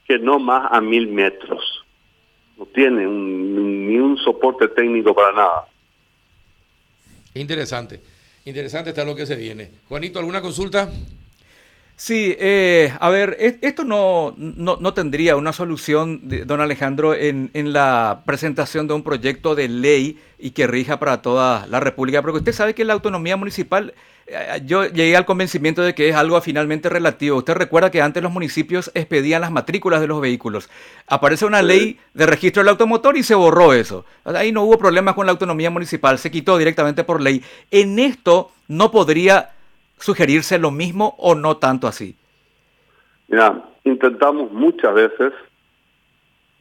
que 0.06 0.18
no 0.20 0.40
más 0.40 0.72
a 0.72 0.82
mil 0.82 1.08
metros. 1.08 1.86
No 2.58 2.66
tiene 2.66 3.08
un- 3.08 3.88
ni 3.88 3.98
un 3.98 4.18
soporte 4.18 4.68
técnico 4.70 5.14
para 5.14 5.32
nada. 5.32 5.66
Interesante. 7.36 8.02
Interesante 8.46 8.90
está 8.90 9.06
lo 9.06 9.16
que 9.16 9.26
se 9.26 9.36
viene. 9.36 9.70
Juanito, 9.88 10.20
¿alguna 10.20 10.42
consulta? 10.42 10.90
Sí, 12.02 12.34
eh, 12.40 12.94
a 13.02 13.10
ver, 13.10 13.36
e- 13.42 13.60
esto 13.62 13.84
no, 13.84 14.34
no, 14.38 14.78
no 14.80 14.94
tendría 14.94 15.36
una 15.36 15.52
solución, 15.52 16.22
don 16.46 16.62
Alejandro, 16.62 17.14
en, 17.14 17.52
en 17.54 17.74
la 17.74 18.22
presentación 18.26 18.88
de 18.88 18.94
un 18.94 19.04
proyecto 19.04 19.54
de 19.54 19.68
ley 19.68 20.18
y 20.38 20.52
que 20.52 20.66
rija 20.66 20.98
para 20.98 21.22
toda 21.22 21.68
la 21.68 21.82
República, 21.82 22.22
porque 22.22 22.38
usted 22.38 22.54
sabe 22.54 22.74
que 22.74 22.86
la 22.86 22.94
autonomía 22.94 23.36
municipal, 23.36 23.94
eh, 24.28 24.62
yo 24.66 24.86
llegué 24.86 25.18
al 25.18 25.26
convencimiento 25.26 25.82
de 25.82 25.94
que 25.94 26.08
es 26.08 26.16
algo 26.16 26.40
finalmente 26.40 26.88
relativo. 26.88 27.36
Usted 27.40 27.56
recuerda 27.56 27.92
que 27.92 28.02
antes 28.02 28.24
los 28.24 28.32
municipios 28.32 28.92
expedían 28.94 29.42
las 29.42 29.52
matrículas 29.52 30.00
de 30.00 30.08
los 30.08 30.22
vehículos. 30.22 30.70
Aparece 31.06 31.44
una 31.46 31.62
ley 31.62 32.00
de 32.14 32.26
registro 32.26 32.62
del 32.62 32.70
automotor 32.70 33.18
y 33.18 33.24
se 33.24 33.36
borró 33.36 33.74
eso. 33.74 34.06
Ahí 34.24 34.54
no 34.54 34.64
hubo 34.64 34.78
problemas 34.78 35.16
con 35.16 35.26
la 35.26 35.34
autonomía 35.34 35.70
municipal, 35.70 36.18
se 36.18 36.32
quitó 36.32 36.58
directamente 36.58 37.04
por 37.04 37.20
ley. 37.20 37.44
En 37.72 38.00
esto 38.00 38.54
no 38.70 38.90
podría 38.90 39.50
sugerirse 40.00 40.58
lo 40.60 40.72
mismo 40.72 41.16
o 41.18 41.36
no 41.36 41.58
tanto 41.58 41.88
así. 41.88 42.16
Mira, 43.28 43.64
intentamos 43.84 44.52
muchas 44.52 44.94
veces 44.94 45.34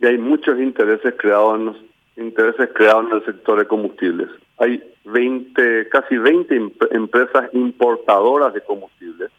y 0.00 0.06
hay 0.06 0.18
muchos 0.18 0.58
intereses 0.60 1.14
creados 1.18 1.58
en 1.58 1.64
los- 1.66 1.76
intereses 2.16 2.68
creados 2.74 3.06
en 3.10 3.16
el 3.18 3.24
sector 3.24 3.58
de 3.58 3.66
combustibles. 3.66 4.28
Hay 4.58 4.82
20, 5.04 5.88
casi 5.88 6.16
20 6.18 6.54
em- 6.56 6.70
empresas 6.90 7.48
importadoras 7.54 8.52
de 8.52 8.60
combustibles 8.60 9.30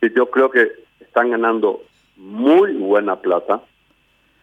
que 0.00 0.10
yo 0.14 0.30
creo 0.30 0.50
que 0.50 0.70
están 1.00 1.30
ganando 1.30 1.82
muy 2.16 2.74
buena 2.74 3.16
plata. 3.16 3.62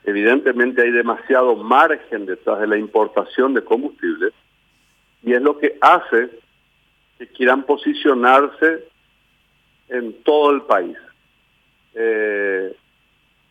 Evidentemente 0.04 0.82
hay 0.82 0.92
demasiado 0.92 1.56
margen 1.56 2.26
detrás 2.26 2.60
de 2.60 2.68
la 2.68 2.78
importación 2.78 3.54
de 3.54 3.64
combustibles 3.64 4.34
y 5.24 5.34
es 5.34 5.42
lo 5.42 5.58
que 5.58 5.78
hace 5.82 6.30
que 7.18 7.28
quieran 7.28 7.64
posicionarse 7.64 8.86
en 9.90 10.14
todo 10.24 10.52
el 10.52 10.62
país. 10.64 10.98
Eh, 11.94 12.76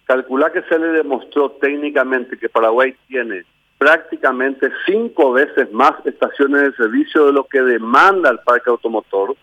calcula 0.04 0.52
que 0.52 0.62
se 0.62 0.78
le 0.78 0.88
demostró 0.88 1.52
técnicamente 1.52 2.36
que 2.36 2.48
Paraguay 2.48 2.94
tiene 3.08 3.44
prácticamente 3.78 4.70
cinco 4.86 5.32
veces 5.32 5.72
más 5.72 5.92
estaciones 6.04 6.62
de 6.62 6.72
servicio 6.72 7.26
de 7.26 7.32
lo 7.32 7.44
que 7.44 7.62
demanda 7.62 8.30
el 8.30 8.38
parque 8.40 8.70
automotor. 8.70 9.36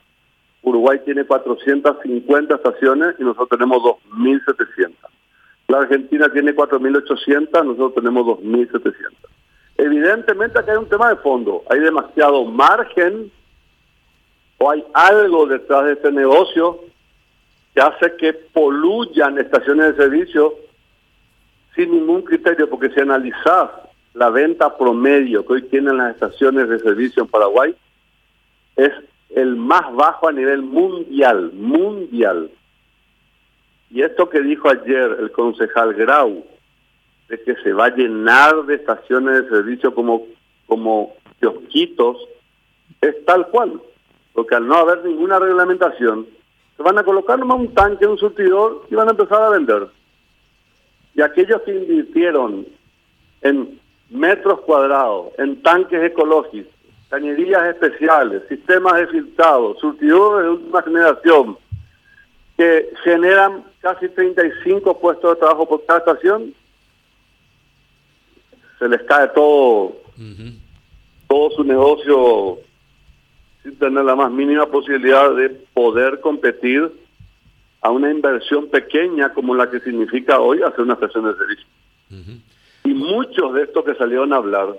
Uruguay 0.63 0.99
tiene 1.03 1.25
450 1.25 2.55
estaciones 2.55 3.15
y 3.19 3.23
nosotros 3.23 3.49
tenemos 3.49 3.81
2.700. 3.81 4.93
La 5.67 5.79
Argentina 5.79 6.29
tiene 6.31 6.55
4.800, 6.55 7.65
nosotros 7.65 7.95
tenemos 7.95 8.25
2.700. 8.25 8.93
Evidentemente 9.77 10.59
acá 10.59 10.73
hay 10.73 10.77
un 10.77 10.89
tema 10.89 11.09
de 11.09 11.15
fondo. 11.17 11.63
Hay 11.69 11.79
demasiado 11.79 12.45
margen 12.45 13.31
o 14.61 14.69
hay 14.69 14.83
algo 14.93 15.47
detrás 15.47 15.85
de 15.85 15.93
este 15.93 16.11
negocio 16.11 16.81
que 17.73 17.81
hace 17.81 18.15
que 18.17 18.33
poluyan 18.33 19.39
estaciones 19.39 19.87
de 19.87 20.03
servicio 20.03 20.53
sin 21.75 21.89
ningún 21.89 22.21
criterio, 22.21 22.69
porque 22.69 22.91
si 22.91 22.99
analizás 22.99 23.71
la 24.13 24.29
venta 24.29 24.77
promedio 24.77 25.43
que 25.43 25.53
hoy 25.53 25.61
tienen 25.63 25.97
las 25.97 26.13
estaciones 26.13 26.69
de 26.69 26.77
servicio 26.77 27.23
en 27.23 27.29
Paraguay, 27.29 27.75
es 28.75 28.91
el 29.31 29.55
más 29.55 29.91
bajo 29.95 30.27
a 30.27 30.31
nivel 30.31 30.61
mundial, 30.61 31.51
mundial. 31.53 32.51
Y 33.89 34.03
esto 34.03 34.29
que 34.29 34.41
dijo 34.41 34.69
ayer 34.69 35.17
el 35.21 35.31
concejal 35.31 35.95
Grau, 35.95 36.45
de 37.29 37.41
que 37.41 37.55
se 37.63 37.73
va 37.73 37.85
a 37.85 37.95
llenar 37.95 38.63
de 38.65 38.75
estaciones 38.75 39.41
de 39.41 39.49
servicio 39.49 39.95
como, 39.95 40.27
como 40.67 41.15
kiosquitos, 41.39 42.17
es 43.01 43.25
tal 43.25 43.47
cual. 43.47 43.81
Porque 44.33 44.55
al 44.55 44.67
no 44.67 44.75
haber 44.75 45.03
ninguna 45.03 45.39
reglamentación, 45.39 46.27
se 46.77 46.83
van 46.83 46.97
a 46.97 47.03
colocar 47.03 47.37
nomás 47.37 47.59
un 47.59 47.73
tanque, 47.73 48.07
un 48.07 48.17
surtidor 48.17 48.85
y 48.89 48.95
van 48.95 49.07
a 49.07 49.11
empezar 49.11 49.41
a 49.41 49.49
vender. 49.49 49.87
Y 51.13 51.21
aquellos 51.21 51.61
que 51.63 51.75
invirtieron 51.75 52.65
en 53.41 53.79
metros 54.09 54.61
cuadrados, 54.61 55.27
en 55.37 55.61
tanques 55.61 56.01
ecológicos, 56.03 56.73
cañerías 57.09 57.63
especiales, 57.65 58.43
sistemas 58.47 58.95
de 58.95 59.07
filtrado, 59.07 59.75
surtidores 59.79 60.45
de 60.45 60.49
última 60.51 60.81
generación, 60.81 61.57
que 62.57 62.89
generan 63.03 63.65
casi 63.81 64.07
35 64.07 64.99
puestos 64.99 65.33
de 65.33 65.39
trabajo 65.39 65.67
por 65.67 65.85
cada 65.85 65.99
estación, 65.99 66.53
se 68.79 68.87
les 68.87 69.03
cae 69.03 69.27
todo, 69.29 69.97
todo 71.27 71.51
su 71.51 71.63
negocio 71.63 72.59
sin 73.63 73.77
tener 73.77 74.03
la 74.03 74.15
más 74.15 74.31
mínima 74.31 74.65
posibilidad 74.67 75.33
de 75.35 75.49
poder 75.73 76.19
competir 76.21 76.91
a 77.81 77.89
una 77.89 78.11
inversión 78.11 78.69
pequeña 78.69 79.33
como 79.33 79.55
la 79.55 79.69
que 79.69 79.79
significa 79.79 80.39
hoy 80.39 80.61
hacer 80.61 80.81
una 80.81 80.93
estación 80.93 81.25
de 81.25 81.35
servicio. 81.35 81.67
Y 82.83 82.93
muchos 82.93 83.53
de 83.53 83.63
estos 83.63 83.85
que 83.85 83.95
salieron 83.95 84.33
a 84.33 84.37
hablar 84.37 84.75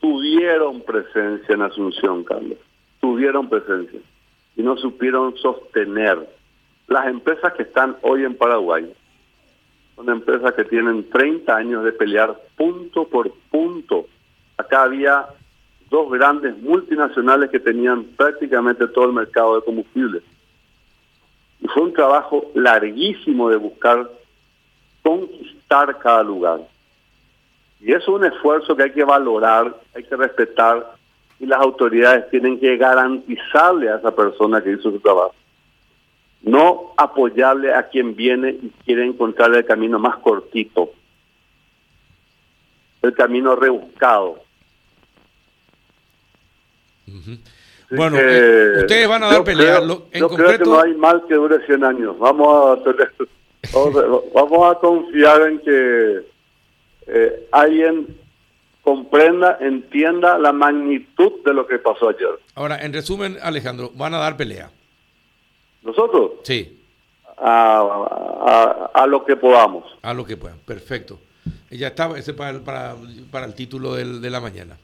tuvieron 0.00 0.82
presencia 0.82 1.54
en 1.54 1.62
Asunción, 1.62 2.24
Carlos. 2.24 2.58
Tuvieron 3.00 3.48
presencia. 3.48 4.00
Y 4.56 4.62
no 4.62 4.76
supieron 4.76 5.36
sostener. 5.36 6.28
las 6.88 7.08
empresas 7.08 7.52
que 7.54 7.64
están 7.64 7.96
hoy 8.02 8.24
en 8.24 8.36
Paraguay 8.36 8.92
son 9.96 10.08
empresas 10.10 10.52
que 10.54 10.64
tienen 10.64 11.08
30 11.08 11.56
años 11.56 11.84
de 11.84 11.92
pelear 11.92 12.38
punto 12.56 13.08
por 13.08 13.32
punto. 13.50 14.06
Acá 14.56 14.84
había 14.84 15.26
dos 15.90 16.10
grandes 16.10 16.56
multinacionales 16.58 17.50
que 17.50 17.60
tenían 17.60 18.04
prácticamente 18.16 18.86
todo 18.88 19.06
el 19.06 19.12
mercado 19.12 19.56
de 19.56 19.64
combustibles. 19.64 20.22
Y 21.60 21.68
fue 21.68 21.84
un 21.84 21.92
trabajo 21.92 22.50
larguísimo 22.54 23.48
de 23.48 23.56
buscar 23.56 24.10
conquistar 25.02 25.98
cada 25.98 26.22
lugar. 26.22 26.60
Y 27.80 27.92
eso 27.92 27.98
es 27.98 28.08
un 28.08 28.24
esfuerzo 28.24 28.76
que 28.76 28.84
hay 28.84 28.92
que 28.92 29.04
valorar, 29.04 29.76
hay 29.94 30.02
que 30.02 30.16
respetar 30.16 30.96
y 31.38 31.46
las 31.46 31.60
autoridades 31.60 32.28
tienen 32.30 32.58
que 32.58 32.76
garantizarle 32.76 33.90
a 33.90 33.96
esa 33.96 34.14
persona 34.14 34.62
que 34.62 34.72
hizo 34.72 34.90
su 34.90 35.00
trabajo. 35.00 35.34
No 36.42 36.92
apoyarle 36.96 37.74
a 37.74 37.88
quien 37.88 38.14
viene 38.14 38.50
y 38.50 38.72
quiere 38.84 39.04
encontrar 39.04 39.54
el 39.54 39.64
camino 39.64 39.98
más 39.98 40.16
cortito, 40.16 40.90
el 43.02 43.12
camino 43.14 43.54
rebuscado. 43.56 44.45
Bueno, 47.90 48.16
que 48.16 48.22
eh, 48.24 48.78
ustedes 48.80 49.08
van 49.08 49.22
a 49.22 49.26
dar 49.28 49.44
pelea. 49.44 49.76
creo- 49.76 49.86
Lo- 49.86 50.06
en 50.12 50.20
yo 50.20 50.28
creo 50.28 50.28
concreto, 50.46 50.64
que 50.64 50.70
no 50.70 50.80
hay 50.80 50.94
mal 50.94 51.22
que 51.28 51.34
dure 51.34 51.64
100 51.66 51.84
años. 51.84 52.18
Vamos 52.20 52.80
a, 52.80 52.82
vamos 54.34 54.76
a- 54.76 54.78
confiar 54.80 55.42
en 55.42 55.58
que 55.60 56.20
eh, 57.08 57.48
alguien 57.52 58.16
comprenda, 58.82 59.58
entienda 59.60 60.38
la 60.38 60.52
magnitud 60.52 61.32
de 61.44 61.52
lo 61.54 61.66
que 61.66 61.78
pasó 61.78 62.08
ayer. 62.10 62.28
ahora, 62.54 62.78
en 62.84 62.92
resumen, 62.92 63.36
Alejandro, 63.42 63.90
van 63.94 64.14
a 64.14 64.18
dar 64.18 64.36
pelea. 64.36 64.70
Nosotros, 65.82 66.32
Sí, 66.44 66.80
a, 67.38 67.78
a- 68.46 68.90
a 69.02 69.06
lo 69.06 69.24
que 69.24 69.36
podamos. 69.36 69.84
a 70.02 70.14
lo 70.14 70.24
que 70.24 70.36
puedan. 70.36 70.58
Perfecto. 70.60 71.18
Ya 71.70 71.88
estaba 71.88 72.18
ese 72.18 72.32
para 72.34 72.50
el, 72.50 72.60
para, 72.60 72.94
para 73.30 73.46
el 73.46 73.54
título 73.54 73.94
del- 73.94 74.20
de 74.20 74.30
la 74.30 74.40
mañana. 74.40 74.76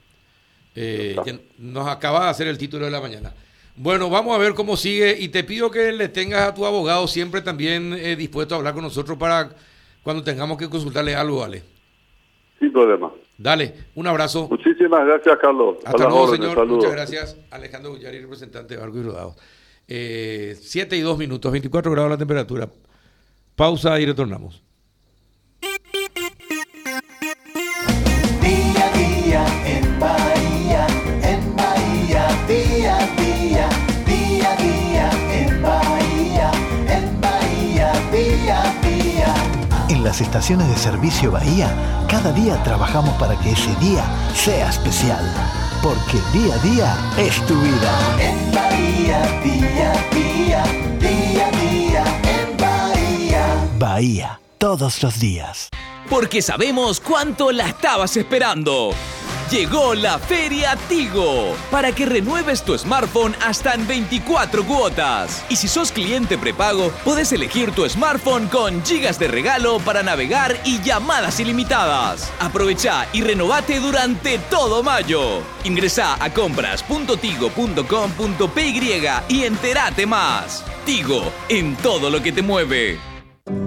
Eh, 0.75 1.17
nos 1.59 1.87
acaba 1.87 2.25
de 2.25 2.31
hacer 2.31 2.47
el 2.49 2.59
título 2.59 2.85
de 2.85 2.91
la 2.91 3.01
mañana. 3.01 3.33
Bueno, 3.77 4.11
vamos 4.11 4.35
a 4.35 4.39
ver 4.39 4.55
cómo 4.55 4.77
sigue 4.77 5.17
y 5.19 5.29
te 5.29 5.45
pido 5.45 5.71
que 5.71 5.93
le 5.93 6.09
tengas 6.09 6.43
a 6.43 6.55
tu 6.55 6.67
abogado 6.67 7.07
siempre 7.07 7.41
también 7.41 7.95
eh, 7.95 8.17
dispuesto 8.17 8.55
a 8.55 8.59
hablar 8.59 8.75
con 8.75 8.83
nosotros 8.83 9.17
para 9.17 9.51
cuando 10.03 10.23
tengamos 10.23 10.59
que 10.59 10.69
consultarle 10.69 11.15
algo, 11.15 11.39
vale. 11.39 11.63
Sin 12.59 12.73
problema. 12.73 13.13
Dale, 13.39 13.75
un 13.95 14.07
abrazo. 14.07 14.49
Muchísimas 14.49 15.07
gracias, 15.07 15.39
Carlos. 15.41 15.77
Hasta 15.85 16.09
luego, 16.09 16.35
señor. 16.35 16.55
Saludos. 16.55 16.77
Muchas 16.77 16.93
gracias. 16.93 17.37
Alejandro 17.51 17.93
Gullari, 17.93 18.21
representante 18.21 18.75
de 18.75 18.81
Barco 18.81 18.99
y 18.99 19.03
Rodados. 19.03 19.37
Eh, 19.89 20.57
7 20.61 20.97
y 20.97 21.01
2 21.01 21.19
minutos, 21.19 21.51
24 21.51 21.91
grados 21.91 22.11
la 22.11 22.19
temperatura. 22.19 22.69
Pausa 23.57 23.99
y 24.01 24.07
retornamos. 24.07 24.63
En 40.03 40.09
las 40.09 40.21
estaciones 40.21 40.69
de 40.69 40.77
servicio 40.77 41.31
Bahía, 41.31 41.73
cada 42.09 42.33
día 42.33 42.61
trabajamos 42.65 43.15
para 43.21 43.39
que 43.39 43.53
ese 43.53 43.73
día 43.77 44.05
sea 44.35 44.69
especial. 44.69 45.25
Porque 45.81 46.19
día 46.37 46.57
a 46.57 46.59
día 46.59 46.97
es 47.17 47.41
tu 47.47 47.55
vida. 47.61 48.19
En 48.19 48.53
Bahía, 48.53 49.23
día 49.45 49.93
a 49.93 50.13
día, 50.13 50.65
día 50.99 51.47
a 51.47 51.51
día 51.53 52.05
en 52.25 52.57
Bahía. 52.59 53.69
Bahía, 53.79 54.41
todos 54.59 55.01
los 55.05 55.21
días. 55.21 55.69
Porque 56.11 56.43
sabemos 56.43 56.99
cuánto 56.99 57.53
la 57.53 57.69
estabas 57.69 58.17
esperando. 58.17 58.91
Llegó 59.53 59.95
la 59.95 60.19
Feria 60.19 60.77
Tigo 60.89 61.55
para 61.71 61.93
que 61.93 62.07
renueves 62.07 62.63
tu 62.63 62.79
smartphone 62.79 63.37
hasta 63.45 63.75
en 63.75 63.87
24 63.87 64.65
cuotas. 64.65 65.45
Y 65.51 65.57
si 65.57 65.69
sos 65.69 65.93
cliente 65.93 66.39
prepago, 66.39 66.91
podés 67.05 67.33
elegir 67.33 67.71
tu 67.73 67.87
smartphone 67.87 68.49
con 68.49 68.83
gigas 68.83 69.19
de 69.19 69.29
regalo 69.29 69.79
para 69.81 70.03
navegar 70.03 70.57
y 70.65 70.81
llamadas 70.81 71.39
ilimitadas. 71.39 72.33
Aprovecha 72.41 73.07
y 73.13 73.21
renovate 73.21 73.79
durante 73.79 74.39
todo 74.39 74.83
mayo. 74.83 75.43
Ingresá 75.65 76.17
a 76.19 76.33
compras.tigo.com.py 76.33 79.09
y 79.29 79.43
entérate 79.43 80.07
más. 80.07 80.65
Tigo, 80.87 81.31
en 81.51 81.77
todo 81.77 82.09
lo 82.09 82.23
que 82.23 82.33
te 82.33 82.41
mueve. 82.41 82.99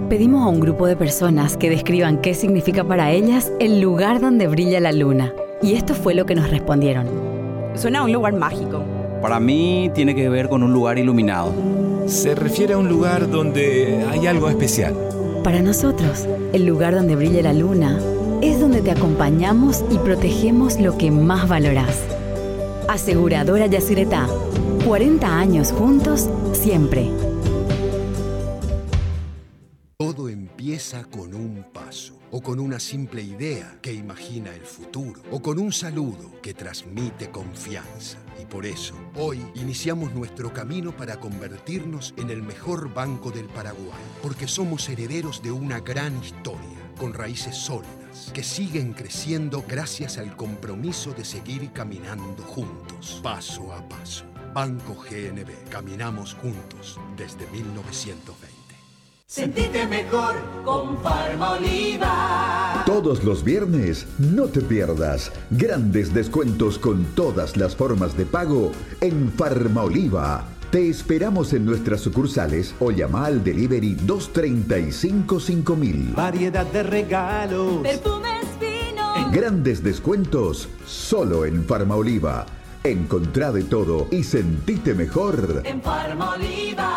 Pedimos 0.10 0.48
a 0.48 0.50
un 0.50 0.62
grupo 0.62 0.88
de 0.88 0.96
personas 0.96 1.58
que 1.58 1.70
describan 1.70 2.22
qué 2.22 2.34
significa 2.34 2.84
para 2.84 3.12
ellas 3.12 3.52
el 3.60 3.82
lugar 3.82 4.20
donde 4.20 4.48
brilla 4.48 4.80
la 4.80 4.92
luna. 4.92 5.32
Y 5.66 5.74
esto 5.74 5.96
fue 5.96 6.14
lo 6.14 6.28
que 6.28 6.36
nos 6.36 6.52
respondieron. 6.52 7.08
Suena 7.74 8.00
a 8.00 8.04
un 8.04 8.12
lugar 8.14 8.34
mágico. 8.34 8.84
Para 9.20 9.40
mí 9.40 9.90
tiene 9.96 10.14
que 10.14 10.30
ver 10.30 10.48
con 10.48 10.62
un 10.62 10.72
lugar 10.72 11.00
iluminado. 11.00 11.52
Se 12.06 12.36
refiere 12.36 12.76
a 12.76 12.78
un 12.78 12.88
lugar 12.88 13.32
donde 13.32 14.06
hay 14.12 14.28
algo 14.28 14.48
especial. 14.48 14.94
Para 15.44 15.64
nosotros, 15.64 16.28
el 16.54 16.68
lugar 16.68 16.94
donde 16.94 17.16
brilla 17.16 17.42
la 17.42 17.54
luna 17.54 18.00
es 18.44 18.60
donde 18.60 18.84
te 18.84 18.92
acompañamos 18.92 19.84
y 19.90 19.98
protegemos 19.98 20.80
lo 20.80 21.00
que 21.00 21.10
más 21.10 21.50
valorás. 21.50 22.00
Aseguradora 22.88 23.66
Yacyretá. 23.66 24.28
40 24.86 25.28
años 25.28 25.72
juntos, 25.72 26.30
siempre. 26.54 27.10
Con 32.46 32.60
una 32.60 32.80
simple 32.80 33.24
idea 33.24 33.80
que 33.82 33.92
imagina 33.92 34.54
el 34.54 34.62
futuro, 34.62 35.20
o 35.32 35.42
con 35.42 35.58
un 35.58 35.72
saludo 35.74 36.40
que 36.44 36.54
transmite 36.54 37.32
confianza. 37.32 38.20
Y 38.40 38.46
por 38.46 38.68
eso, 38.68 38.94
hoy 39.16 39.44
iniciamos 39.56 40.14
nuestro 40.14 40.54
camino 40.54 40.96
para 40.96 41.20
convertirnos 41.20 42.14
en 42.18 42.30
el 42.30 42.44
mejor 42.44 42.94
banco 42.94 43.32
del 43.32 43.48
Paraguay, 43.48 44.00
porque 44.22 44.48
somos 44.48 44.88
herederos 44.90 45.42
de 45.42 45.52
una 45.52 45.80
gran 45.80 46.24
historia, 46.24 46.92
con 47.00 47.16
raíces 47.16 47.56
sólidas, 47.56 48.30
que 48.32 48.44
siguen 48.44 48.94
creciendo 48.94 49.66
gracias 49.68 50.20
al 50.20 50.38
compromiso 50.38 51.14
de 51.14 51.26
seguir 51.26 51.74
caminando 51.74 52.44
juntos, 52.44 53.22
paso 53.24 53.74
a 53.74 53.90
paso. 53.90 54.24
Banco 54.54 54.94
GNB, 54.94 55.68
caminamos 55.72 56.36
juntos 56.36 57.00
desde 57.18 57.48
1920. 57.48 58.45
Sentite 59.28 59.88
mejor 59.88 60.36
con 60.64 61.02
Farma 61.02 61.54
Oliva. 61.54 62.84
Todos 62.86 63.24
los 63.24 63.44
viernes, 63.44 64.06
no 64.20 64.46
te 64.46 64.62
pierdas 64.62 65.32
grandes 65.50 66.14
descuentos 66.14 66.78
con 66.78 67.04
todas 67.16 67.58
las 67.58 67.76
formas 67.76 68.16
de 68.16 68.28
pago 68.28 68.72
en 69.02 69.32
Farmaoliva. 69.32 70.46
Te 70.70 70.88
esperamos 70.90 71.54
en 71.54 71.66
nuestras 71.66 72.02
sucursales 72.02 72.76
o 72.80 72.92
llama 72.92 73.26
al 73.26 73.44
delivery 73.44 73.96
235 73.96 75.40
5000. 75.40 76.14
Variedad 76.16 76.68
de 76.68 76.84
regalos. 76.84 77.82
Perfumes 77.82 78.46
finos. 78.60 79.32
Grandes 79.32 79.84
descuentos 79.84 80.70
solo 80.86 81.46
en 81.46 81.66
Farmaoliva. 81.66 82.46
Encontrá 82.84 83.52
de 83.52 83.64
todo 83.64 84.08
y 84.12 84.22
sentite 84.22 84.94
mejor. 84.94 85.64
En 85.66 85.82
Farma 85.82 86.36
Oliva. 86.36 86.95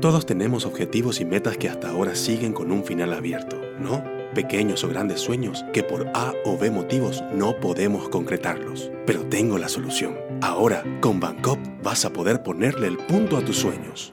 Todos 0.00 0.26
tenemos 0.26 0.64
objetivos 0.64 1.20
y 1.20 1.24
metas 1.24 1.56
que 1.56 1.68
hasta 1.68 1.90
ahora 1.90 2.14
siguen 2.14 2.52
con 2.52 2.70
un 2.70 2.84
final 2.84 3.12
abierto, 3.12 3.60
¿no? 3.80 4.04
Pequeños 4.32 4.84
o 4.84 4.88
grandes 4.88 5.18
sueños 5.20 5.64
que 5.72 5.82
por 5.82 6.06
A 6.14 6.34
o 6.44 6.56
B 6.56 6.70
motivos 6.70 7.24
no 7.34 7.56
podemos 7.56 8.08
concretarlos. 8.08 8.92
Pero 9.06 9.22
tengo 9.22 9.58
la 9.58 9.68
solución. 9.68 10.14
Ahora, 10.40 10.84
con 11.00 11.18
Bancop 11.18 11.58
vas 11.82 12.04
a 12.04 12.12
poder 12.12 12.44
ponerle 12.44 12.86
el 12.86 12.96
punto 12.96 13.36
a 13.36 13.44
tus 13.44 13.56
sueños. 13.56 14.12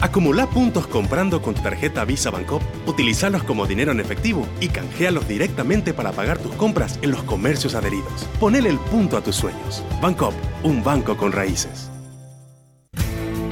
Acumula 0.00 0.48
puntos 0.48 0.86
comprando 0.86 1.42
con 1.42 1.54
tu 1.54 1.62
tarjeta 1.62 2.06
Visa 2.06 2.30
Bancop, 2.30 2.62
utilizalos 2.86 3.42
como 3.42 3.66
dinero 3.66 3.92
en 3.92 4.00
efectivo 4.00 4.46
y 4.60 4.68
canjealos 4.68 5.28
directamente 5.28 5.92
para 5.92 6.12
pagar 6.12 6.38
tus 6.38 6.54
compras 6.54 6.98
en 7.02 7.10
los 7.10 7.22
comercios 7.24 7.74
adheridos. 7.74 8.26
Ponele 8.40 8.70
el 8.70 8.78
punto 8.78 9.18
a 9.18 9.20
tus 9.20 9.36
sueños. 9.36 9.84
Bancop, 10.00 10.32
un 10.62 10.82
banco 10.82 11.18
con 11.18 11.32
raíces. 11.32 11.91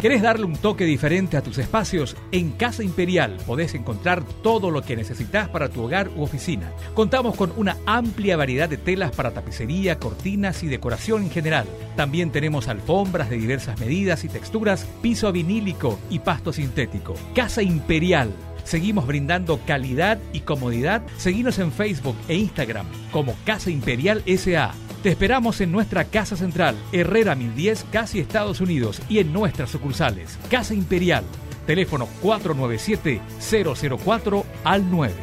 ¿Querés 0.01 0.23
darle 0.23 0.47
un 0.47 0.57
toque 0.57 0.87
diferente 0.87 1.37
a 1.37 1.43
tus 1.43 1.59
espacios? 1.59 2.17
En 2.33 2.53
Casa 2.53 2.83
Imperial 2.83 3.37
podés 3.47 3.75
encontrar 3.75 4.25
todo 4.43 4.71
lo 4.71 4.81
que 4.81 4.97
necesitas 4.97 5.51
para 5.51 5.69
tu 5.69 5.83
hogar 5.83 6.09
u 6.17 6.23
oficina. 6.23 6.73
Contamos 6.95 7.37
con 7.37 7.53
una 7.59 7.77
amplia 7.85 8.39
variedad 8.39 8.67
de 8.67 8.79
telas 8.79 9.11
para 9.15 9.33
tapicería, 9.33 9.99
cortinas 9.99 10.63
y 10.63 10.69
decoración 10.69 11.25
en 11.25 11.31
general. 11.31 11.67
También 11.97 12.31
tenemos 12.31 12.69
alfombras 12.69 13.29
de 13.29 13.37
diversas 13.37 13.79
medidas 13.79 14.25
y 14.25 14.29
texturas, 14.29 14.87
piso 15.03 15.31
vinílico 15.33 15.99
y 16.09 16.21
pasto 16.21 16.51
sintético. 16.51 17.13
Casa 17.35 17.61
Imperial. 17.61 18.33
Seguimos 18.71 19.05
brindando 19.05 19.59
calidad 19.67 20.21
y 20.33 20.43
comodidad. 20.43 21.03
Seguinos 21.17 21.59
en 21.59 21.73
Facebook 21.73 22.15
e 22.29 22.37
Instagram 22.37 22.87
como 23.11 23.35
Casa 23.45 23.69
Imperial 23.69 24.23
SA. 24.39 24.71
Te 25.03 25.09
esperamos 25.09 25.61
en 25.61 25.73
nuestra 25.73 26.05
Casa 26.05 26.37
Central, 26.37 26.77
Herrera 26.93 27.35
1010, 27.35 27.87
casi 27.91 28.21
Estados 28.21 28.61
Unidos, 28.61 29.03
y 29.09 29.19
en 29.19 29.33
nuestras 29.33 29.71
sucursales. 29.71 30.39
Casa 30.49 30.73
Imperial, 30.73 31.25
teléfono 31.67 32.07
497-004 32.23 34.45
al 34.63 34.89
9. 34.89 35.15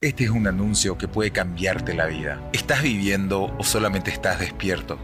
Este 0.00 0.24
es 0.24 0.30
un 0.30 0.48
anuncio 0.48 0.98
que 0.98 1.06
puede 1.06 1.30
cambiarte 1.30 1.94
la 1.94 2.06
vida. 2.06 2.40
¿Estás 2.52 2.82
viviendo 2.82 3.56
o 3.56 3.62
solamente 3.62 4.10
estás 4.10 4.40
despierto? 4.40 4.98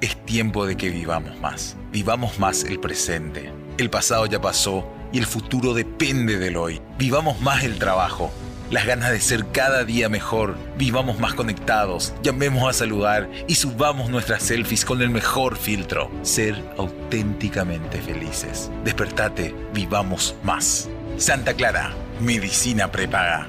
Es 0.00 0.24
tiempo 0.24 0.66
de 0.66 0.76
que 0.76 0.90
vivamos 0.90 1.36
más. 1.40 1.76
Vivamos 1.90 2.38
más 2.38 2.62
el 2.62 2.78
presente. 2.78 3.50
El 3.76 3.90
pasado 3.90 4.26
ya 4.26 4.40
pasó 4.40 4.88
y 5.14 5.18
el 5.18 5.26
futuro 5.26 5.74
depende 5.74 6.38
del 6.38 6.56
hoy. 6.56 6.82
Vivamos 6.98 7.40
más 7.40 7.62
el 7.62 7.78
trabajo, 7.78 8.32
las 8.70 8.84
ganas 8.84 9.12
de 9.12 9.20
ser 9.20 9.46
cada 9.52 9.84
día 9.84 10.08
mejor. 10.08 10.56
Vivamos 10.76 11.20
más 11.20 11.34
conectados, 11.34 12.12
llamemos 12.20 12.68
a 12.68 12.72
saludar 12.72 13.30
y 13.46 13.54
subamos 13.54 14.10
nuestras 14.10 14.42
selfies 14.42 14.84
con 14.84 15.02
el 15.02 15.10
mejor 15.10 15.56
filtro. 15.56 16.10
Ser 16.22 16.60
auténticamente 16.76 18.02
felices. 18.02 18.72
Despertate, 18.84 19.54
vivamos 19.72 20.34
más. 20.42 20.88
Santa 21.16 21.54
Clara, 21.54 21.92
medicina 22.20 22.90
prepaga. 22.90 23.48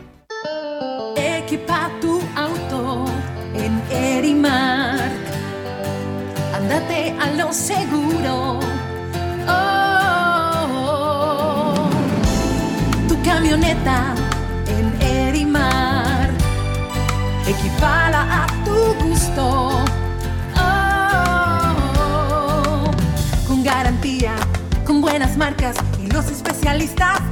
Equipa 1.17 1.89
tu 1.99 2.21
auto 2.35 3.05
en 3.55 3.81
Erimar. 3.91 4.99
Andate 6.53 7.15
a 7.19 7.31
lo 7.31 7.51
seguro. 7.51 8.59
Oh, 9.47 9.84
camioneta 13.45 14.15
en 14.67 15.01
Erimar. 15.01 16.31
Equipala 17.47 18.43
a 18.43 18.47
tu 18.63 18.95
gusto. 19.05 19.83
Oh, 20.57 21.75
con 23.47 23.63
garantía, 23.63 24.33
con 24.83 24.99
buenas 24.99 25.37
marcas 25.37 25.75
y 26.03 26.07
los 26.07 26.25
especialistas 26.31 27.24